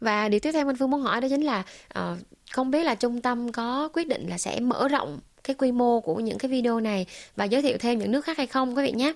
Và 0.00 0.28
điều 0.28 0.40
tiếp 0.40 0.52
theo 0.52 0.68
anh 0.68 0.76
Phương 0.76 0.90
muốn 0.90 1.00
hỏi 1.00 1.20
đó 1.20 1.28
chính 1.30 1.42
là 1.42 1.62
uh, 1.98 2.18
không 2.52 2.70
biết 2.70 2.84
là 2.84 2.94
trung 2.94 3.20
tâm 3.20 3.52
có 3.52 3.88
quyết 3.92 4.08
định 4.08 4.26
là 4.28 4.38
sẽ 4.38 4.60
mở 4.60 4.88
rộng 4.88 5.20
cái 5.44 5.54
quy 5.54 5.72
mô 5.72 6.00
của 6.00 6.14
những 6.14 6.38
cái 6.38 6.50
video 6.50 6.80
này 6.80 7.06
và 7.36 7.44
giới 7.44 7.62
thiệu 7.62 7.78
thêm 7.78 7.98
những 7.98 8.12
nước 8.12 8.24
khác 8.24 8.36
hay 8.36 8.46
không 8.46 8.76
quý 8.76 8.82
vị 8.82 8.92
nhé. 8.92 9.12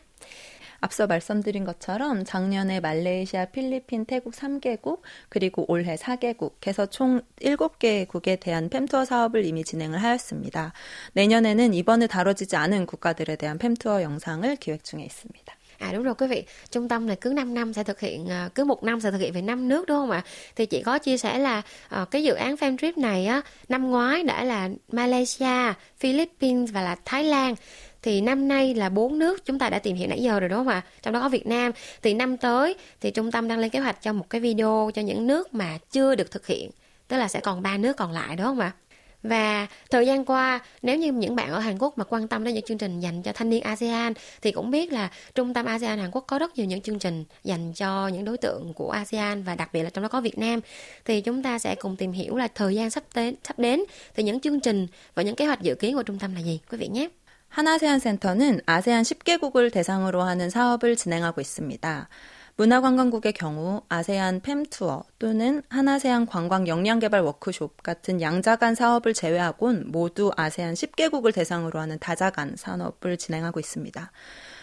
앞서 0.81 1.07
말씀드린 1.07 1.65
것처럼 1.65 2.25
작년에 2.25 2.81
말레이시아, 2.81 3.47
필리핀, 3.47 4.05
태국 4.05 4.35
3개국, 4.35 5.01
그리고 5.29 5.65
올해 5.69 5.97
4개국, 5.97 6.67
해서 6.67 6.87
총 6.87 7.21
7개국에 7.41 8.39
대한 8.41 8.69
팸투어 8.69 9.03
sa업을 9.03 9.45
이미 9.45 9.65
진행을 9.65 10.03
하였습니다. 10.03 10.73
내년에는 11.15 11.75
이번에 11.75 12.07
다뤄지지 12.07 12.57
않은 12.57 12.87
국가들에 12.87 13.37
대한 13.37 13.59
팸투어 13.59 14.03
영상을 14.03 14.57
기획 14.57 14.85
중에 14.85 15.05
있습니다. 15.05 15.57
À 15.79 15.93
đúng 15.93 16.03
rồi 16.03 16.15
quý 16.15 16.27
vị, 16.27 16.45
trung 16.71 16.89
tâm 16.89 17.07
này 17.07 17.17
cứ 17.17 17.33
5 17.33 17.55
năm 17.55 17.73
sẽ 17.73 17.83
thực 17.83 18.01
hiện 18.01 18.29
cứ 18.55 18.65
một 18.65 18.83
năm 18.83 19.01
sẽ 19.01 19.11
thực 19.11 19.21
hiện 19.21 19.33
về 19.33 19.43
5 19.43 19.69
nước 19.69 19.87
đúng 19.87 19.97
không 19.97 20.11
ạ? 20.11 20.23
Thì 20.57 20.67
chị 20.67 20.83
có 20.83 20.99
chia 20.99 21.17
sẻ 21.17 21.39
là 21.39 21.63
uh, 22.03 22.11
cái 22.11 22.23
dự 22.23 22.35
án 22.35 22.55
fan 22.55 22.77
trip 22.77 22.99
này 22.99 23.27
á 23.27 23.43
năm 23.69 23.91
ngoái 23.91 24.23
đã 24.23 24.45
là 24.45 24.69
Malaysia, 24.93 25.73
Philippines 25.99 26.73
và 26.73 26.83
là 26.83 26.97
Thái 27.05 27.25
Lan 27.25 27.55
thì 28.07 28.21
năm 28.21 28.49
nay 28.49 28.75
là 28.75 28.89
bốn 28.89 29.19
nước 29.19 29.45
chúng 29.45 29.59
ta 29.59 29.71
đã 29.71 29.79
tìm 29.79 29.97
hiểu 29.97 30.09
nãy 30.09 30.23
giờ 30.23 30.41
rồi, 30.41 30.49
đúng 30.49 30.59
không 30.59 30.69
ạ? 30.69 30.83
Trong 31.03 31.15
đó 31.15 31.21
có 31.21 31.29
Việt 31.29 31.47
Nam. 31.47 31.73
Thì 32.03 32.15
năm 32.15 32.37
tới 32.37 32.75
thì 33.01 33.11
trung 33.11 33.31
tâm 33.31 33.49
đang 33.49 33.59
lên 33.59 33.71
kế 33.71 33.79
hoạch 33.79 34.03
cho 34.03 34.13
một 34.13 34.31
cái 34.31 34.41
video 34.41 34.91
cho 34.95 35.03
những 35.03 35.27
nước 35.27 35.55
mà 35.55 35.79
chưa 35.91 36.15
được 36.15 36.31
thực 36.31 36.47
hiện. 36.47 36.71
Tức 37.09 37.17
là 37.17 37.29
sẽ 37.29 37.41
còn 37.41 37.63
ba 37.63 37.77
nước 37.77 37.97
còn 37.97 38.13
lại, 38.13 38.37
đúng 38.37 38.47
không 38.47 38.61
ạ? 38.61 38.73
Và 39.23 39.67
thời 39.91 40.07
gian 40.07 40.25
qua, 40.25 40.61
nếu 40.83 40.97
như 40.97 41.13
những 41.13 41.37
bạn 41.37 41.51
ở 41.51 41.59
Hàn 41.59 41.79
Quốc 41.79 41.99
mà 41.99 42.05
quan 42.05 42.29
tâm 42.29 42.45
đến 42.45 42.55
những 42.55 42.65
chương 42.65 42.79
trình 42.79 43.01
dành 43.01 43.23
cho 43.23 43.33
thanh 43.33 43.51
niên 43.51 43.63
ASEAN, 43.63 44.13
thì 44.43 44.53
cũng 44.53 44.71
biết 44.71 44.93
là 44.93 45.11
trung 45.35 45.55
tâm 45.55 45.67
ASEAN 45.67 45.99
Hàn 45.99 46.11
Quốc 46.11 46.25
có 46.27 46.39
rất 46.39 46.57
nhiều 46.57 46.67
những 46.67 46.81
chương 46.81 46.99
trình 46.99 47.25
dành 47.45 47.73
cho 47.73 48.09
những 48.09 48.25
đối 48.25 48.37
tượng 48.37 48.73
của 48.75 48.91
ASEAN 48.91 49.43
và 49.43 49.55
đặc 49.55 49.73
biệt 49.73 49.83
là 49.83 49.91
trong 49.91 50.03
đó 50.03 50.09
có 50.09 50.21
Việt 50.21 50.39
Nam. 50.39 50.61
Thì 51.05 51.21
chúng 51.21 51.43
ta 51.43 51.59
sẽ 51.59 51.75
cùng 51.75 51.97
tìm 51.97 52.13
hiểu 52.13 52.37
là 52.37 52.49
thời 52.49 52.75
gian 52.75 52.91
sắp 52.91 53.05
đến 53.15 53.35
sắp 53.45 53.59
đến 53.59 53.81
thì 54.15 54.23
những 54.23 54.41
chương 54.41 54.61
trình 54.61 54.87
và 55.15 55.23
những 55.23 55.37
kế 55.37 55.47
hoạch 55.47 55.63
dự 55.63 55.75
kiến 55.75 55.97
của 55.97 56.03
trung 56.03 56.19
tâm 56.19 56.35
là 56.35 56.41
gì, 56.41 56.61
quý 56.71 56.79
vị 56.79 56.89
nhé. 56.89 57.09
하나세안 57.49 57.99
센터는 57.99 58.61
아세안 58.67 59.03
10개국을 59.03 59.73
대상으로 59.73 60.23
하는 60.23 60.51
사업을 60.51 60.97
진행하고 60.97 61.41
있습니다. 61.41 62.09
문화관광국의 62.59 63.35
경우 63.35 63.83
아세안 63.91 64.41
팸투어 64.41 65.05
또는 65.19 65.63
하나세안 65.69 66.25
관광 66.25 66.67
역량 66.67 66.99
개발 67.01 67.21
워크숍 67.21 67.83
같은 67.83 68.23
양자간 68.23 68.75
사업을 68.75 69.13
제외하곤 69.13 69.85
모두 69.89 70.31
아세안 70.35 70.73
10개국을 70.73 71.35
대상으로 71.35 71.79
하는 71.79 71.99
다자간 71.99 72.57
산업을 72.57 73.19
진행하고 73.19 73.61
있습니다. 73.61 74.11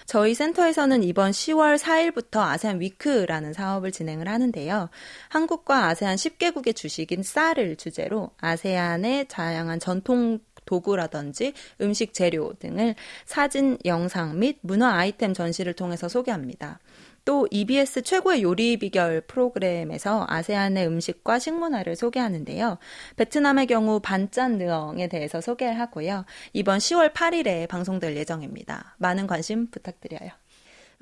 저희 0.06 0.34
센터에서는 0.34 1.04
이번 1.04 1.32
10월 1.32 1.78
4일부터 1.78 2.40
아세안 2.40 2.82
위크라는 2.82 3.54
사업을 3.54 3.92
진행을 3.92 4.28
하는데요. 4.28 4.90
한국과 5.30 5.86
아세안 5.86 6.16
10개국의 6.16 6.76
주식인 6.76 7.22
쌀을 7.22 7.76
주제로 7.76 8.32
아세안의 8.40 9.28
다양한 9.28 9.80
전통 9.80 10.40
도구라든지 10.66 11.54
음식 11.82 12.14
재료 12.14 12.54
등을 12.54 12.96
사진, 13.26 13.78
영상 13.86 14.40
및 14.40 14.58
문화 14.62 14.96
아이템 14.96 15.34
전시를 15.34 15.74
통해서 15.74 16.08
소개합니다. 16.08 16.80
또 17.26 17.48
EBS 17.50 18.02
최고의 18.04 18.44
요리 18.44 18.78
비결 18.78 19.22
프로그램에서 19.22 20.26
아세안의 20.28 20.88
음식과 20.88 21.40
식문화를 21.40 21.96
소개하는데요. 21.96 22.78
베트남의 23.16 23.68
경우 23.68 24.00
반짠 24.02 24.58
느엉에 24.58 25.08
대해서 25.08 25.40
소개를 25.40 25.80
하고요. 25.80 26.26
이번 26.52 26.80
10월 26.80 27.14
8일에 27.14 27.68
방송될 27.70 28.18
예정입니다. 28.18 28.96
많은 28.98 29.28
관심 29.28 29.68
부탁드려요. 29.68 30.43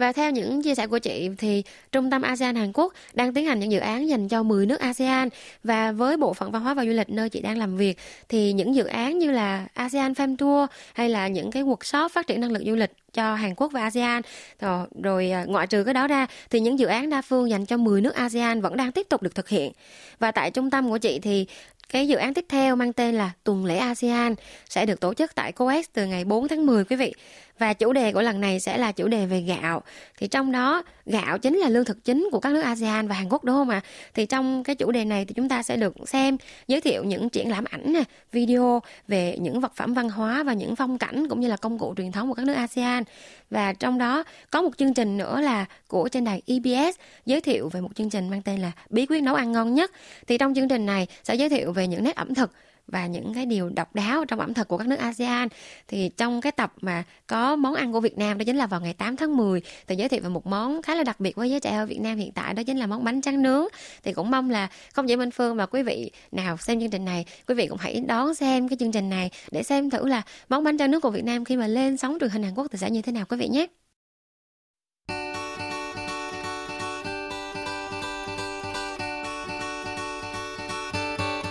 Và 0.01 0.11
theo 0.11 0.31
những 0.31 0.61
chia 0.61 0.75
sẻ 0.75 0.87
của 0.87 0.99
chị 0.99 1.29
thì 1.37 1.63
Trung 1.91 2.09
tâm 2.09 2.21
ASEAN 2.21 2.55
Hàn 2.55 2.71
Quốc 2.73 2.93
đang 3.13 3.33
tiến 3.33 3.45
hành 3.45 3.59
những 3.59 3.71
dự 3.71 3.79
án 3.79 4.09
dành 4.09 4.27
cho 4.27 4.43
10 4.43 4.65
nước 4.65 4.79
ASEAN 4.79 5.29
và 5.63 5.91
với 5.91 6.17
bộ 6.17 6.33
phận 6.33 6.51
văn 6.51 6.61
hóa 6.61 6.73
và 6.73 6.85
du 6.85 6.91
lịch 6.91 7.09
nơi 7.09 7.29
chị 7.29 7.41
đang 7.41 7.57
làm 7.57 7.77
việc 7.77 7.97
thì 8.29 8.53
những 8.53 8.75
dự 8.75 8.85
án 8.85 9.19
như 9.19 9.31
là 9.31 9.67
ASEAN 9.73 10.13
Farm 10.13 10.35
Tour 10.37 10.69
hay 10.93 11.09
là 11.09 11.27
những 11.27 11.51
cái 11.51 11.63
workshop 11.63 12.09
phát 12.09 12.27
triển 12.27 12.41
năng 12.41 12.51
lực 12.51 12.63
du 12.65 12.75
lịch 12.75 12.91
cho 13.13 13.35
Hàn 13.35 13.55
Quốc 13.55 13.71
và 13.71 13.81
ASEAN 13.81 14.21
ờ, 14.59 14.87
rồi, 15.03 15.29
rồi 15.29 15.45
ngoại 15.47 15.67
trừ 15.67 15.83
cái 15.83 15.93
đó 15.93 16.07
ra 16.07 16.27
thì 16.49 16.59
những 16.59 16.79
dự 16.79 16.87
án 16.87 17.09
đa 17.09 17.21
phương 17.21 17.49
dành 17.49 17.65
cho 17.65 17.77
10 17.77 18.01
nước 18.01 18.15
ASEAN 18.15 18.61
vẫn 18.61 18.77
đang 18.77 18.91
tiếp 18.91 19.07
tục 19.09 19.21
được 19.21 19.35
thực 19.35 19.49
hiện 19.49 19.71
và 20.19 20.31
tại 20.31 20.51
trung 20.51 20.69
tâm 20.69 20.89
của 20.89 20.97
chị 20.97 21.19
thì 21.19 21.45
cái 21.91 22.07
dự 22.07 22.17
án 22.17 22.33
tiếp 22.33 22.45
theo 22.49 22.75
mang 22.75 22.93
tên 22.93 23.15
là 23.15 23.31
Tuần 23.43 23.65
lễ 23.65 23.77
ASEAN 23.77 24.35
sẽ 24.69 24.85
được 24.85 24.99
tổ 24.99 25.13
chức 25.13 25.35
tại 25.35 25.51
COEX 25.51 25.85
từ 25.93 26.05
ngày 26.05 26.25
4 26.25 26.47
tháng 26.47 26.65
10 26.65 26.85
quý 26.85 26.95
vị. 26.95 27.13
Và 27.59 27.73
chủ 27.73 27.93
đề 27.93 28.11
của 28.11 28.21
lần 28.21 28.41
này 28.41 28.59
sẽ 28.59 28.77
là 28.77 28.91
chủ 28.91 29.07
đề 29.07 29.25
về 29.25 29.41
gạo. 29.41 29.81
Thì 30.17 30.27
trong 30.27 30.51
đó 30.51 30.83
gạo 31.05 31.37
chính 31.37 31.57
là 31.57 31.69
lương 31.69 31.85
thực 31.85 32.03
chính 32.03 32.29
của 32.31 32.39
các 32.39 32.53
nước 32.53 32.61
ASEAN 32.61 33.07
và 33.07 33.15
Hàn 33.15 33.29
Quốc 33.29 33.43
đúng 33.43 33.55
không 33.55 33.69
ạ? 33.69 33.81
Thì 34.13 34.25
trong 34.25 34.63
cái 34.63 34.75
chủ 34.75 34.91
đề 34.91 35.05
này 35.05 35.25
thì 35.25 35.33
chúng 35.33 35.49
ta 35.49 35.63
sẽ 35.63 35.77
được 35.77 35.95
xem 36.05 36.37
giới 36.67 36.81
thiệu 36.81 37.03
những 37.03 37.29
triển 37.29 37.51
lãm 37.51 37.63
ảnh 37.63 37.93
nè, 37.93 38.03
video 38.31 38.81
về 39.07 39.37
những 39.39 39.59
vật 39.59 39.75
phẩm 39.75 39.93
văn 39.93 40.09
hóa 40.09 40.43
và 40.43 40.53
những 40.53 40.75
phong 40.75 40.97
cảnh 40.97 41.27
cũng 41.27 41.39
như 41.39 41.47
là 41.47 41.57
công 41.57 41.79
cụ 41.79 41.93
truyền 41.97 42.11
thống 42.11 42.27
của 42.27 42.33
các 42.33 42.45
nước 42.45 42.53
ASEAN. 42.53 43.03
Và 43.49 43.73
trong 43.73 43.97
đó 43.97 44.23
có 44.51 44.61
một 44.61 44.77
chương 44.77 44.93
trình 44.93 45.17
nữa 45.17 45.41
là 45.41 45.65
của 45.87 46.09
trên 46.09 46.23
đài 46.23 46.41
EBS 46.47 46.95
giới 47.25 47.41
thiệu 47.41 47.69
về 47.69 47.81
một 47.81 47.89
chương 47.95 48.09
trình 48.09 48.29
mang 48.29 48.41
tên 48.41 48.59
là 48.59 48.71
Bí 48.89 49.05
quyết 49.05 49.23
nấu 49.23 49.35
ăn 49.35 49.51
ngon 49.51 49.73
nhất. 49.73 49.91
Thì 50.27 50.37
trong 50.37 50.53
chương 50.55 50.67
trình 50.67 50.85
này 50.85 51.07
sẽ 51.23 51.35
giới 51.35 51.49
thiệu 51.49 51.71
về 51.71 51.87
những 51.87 52.03
nét 52.03 52.15
ẩm 52.15 52.33
thực 52.33 52.51
và 52.91 53.08
những 53.08 53.34
cái 53.34 53.45
điều 53.45 53.69
độc 53.69 53.95
đáo 53.95 54.25
trong 54.25 54.39
ẩm 54.39 54.54
thực 54.54 54.67
của 54.67 54.77
các 54.77 54.88
nước 54.88 54.99
ASEAN 54.99 55.47
thì 55.88 56.10
trong 56.17 56.41
cái 56.41 56.51
tập 56.51 56.73
mà 56.82 57.04
có 57.27 57.56
món 57.56 57.73
ăn 57.73 57.91
của 57.91 57.99
Việt 57.99 58.17
Nam, 58.17 58.38
đó 58.38 58.43
chính 58.45 58.58
là 58.58 58.67
vào 58.67 58.82
ngày 58.82 58.93
8 58.93 59.15
tháng 59.15 59.38
10 59.38 59.62
thì 59.88 59.95
giới 59.95 60.10
thiệu 60.10 60.21
về 60.23 60.30
một 60.30 60.47
món 60.47 60.82
khá 60.82 60.95
là 60.95 61.04
đặc 61.04 61.19
biệt 61.19 61.36
với 61.36 61.49
giới 61.49 61.60
trẻ 61.60 61.75
ở 61.75 61.86
Việt 61.86 62.01
Nam 62.01 62.17
hiện 62.17 62.32
tại, 62.32 62.54
đó 62.54 62.63
chính 62.63 62.77
là 62.77 62.88
món 62.88 63.04
bánh 63.04 63.21
tráng 63.21 63.41
nướng 63.41 63.65
thì 64.04 64.13
cũng 64.13 64.32
mong 64.32 64.49
là 64.49 64.67
không 64.93 65.08
chỉ 65.08 65.15
Minh 65.15 65.32
Phương 65.32 65.58
mà 65.58 65.65
quý 65.65 65.84
vị 65.84 66.12
nào 66.32 66.58
xem 66.58 66.80
chương 66.80 66.89
trình 66.89 67.06
này, 67.06 67.25
quý 67.47 67.56
vị 67.56 67.67
cũng 67.67 67.77
hãy 67.77 68.04
đón 68.08 68.36
xem 68.36 68.69
cái 68.69 68.77
chương 68.80 68.91
trình 68.91 69.10
này 69.10 69.32
để 69.51 69.63
xem 69.63 69.89
thử 69.89 70.08
là 70.08 70.21
món 70.49 70.63
bánh 70.63 70.77
tráng 70.77 70.91
nướng 70.91 71.01
của 71.01 71.10
Việt 71.10 71.23
Nam 71.23 71.45
khi 71.45 71.58
mà 71.58 71.67
lên 71.67 71.97
sóng 71.97 72.17
truyền 72.19 72.30
hình 72.30 72.43
Hàn 72.43 72.54
Quốc 72.56 72.67
thì 72.71 72.77
sẽ 72.77 72.89
như 72.89 73.01
thế 73.01 73.12
nào 73.12 73.25
quý 73.30 73.38
vị 73.38 73.47
nhé. 73.47 73.67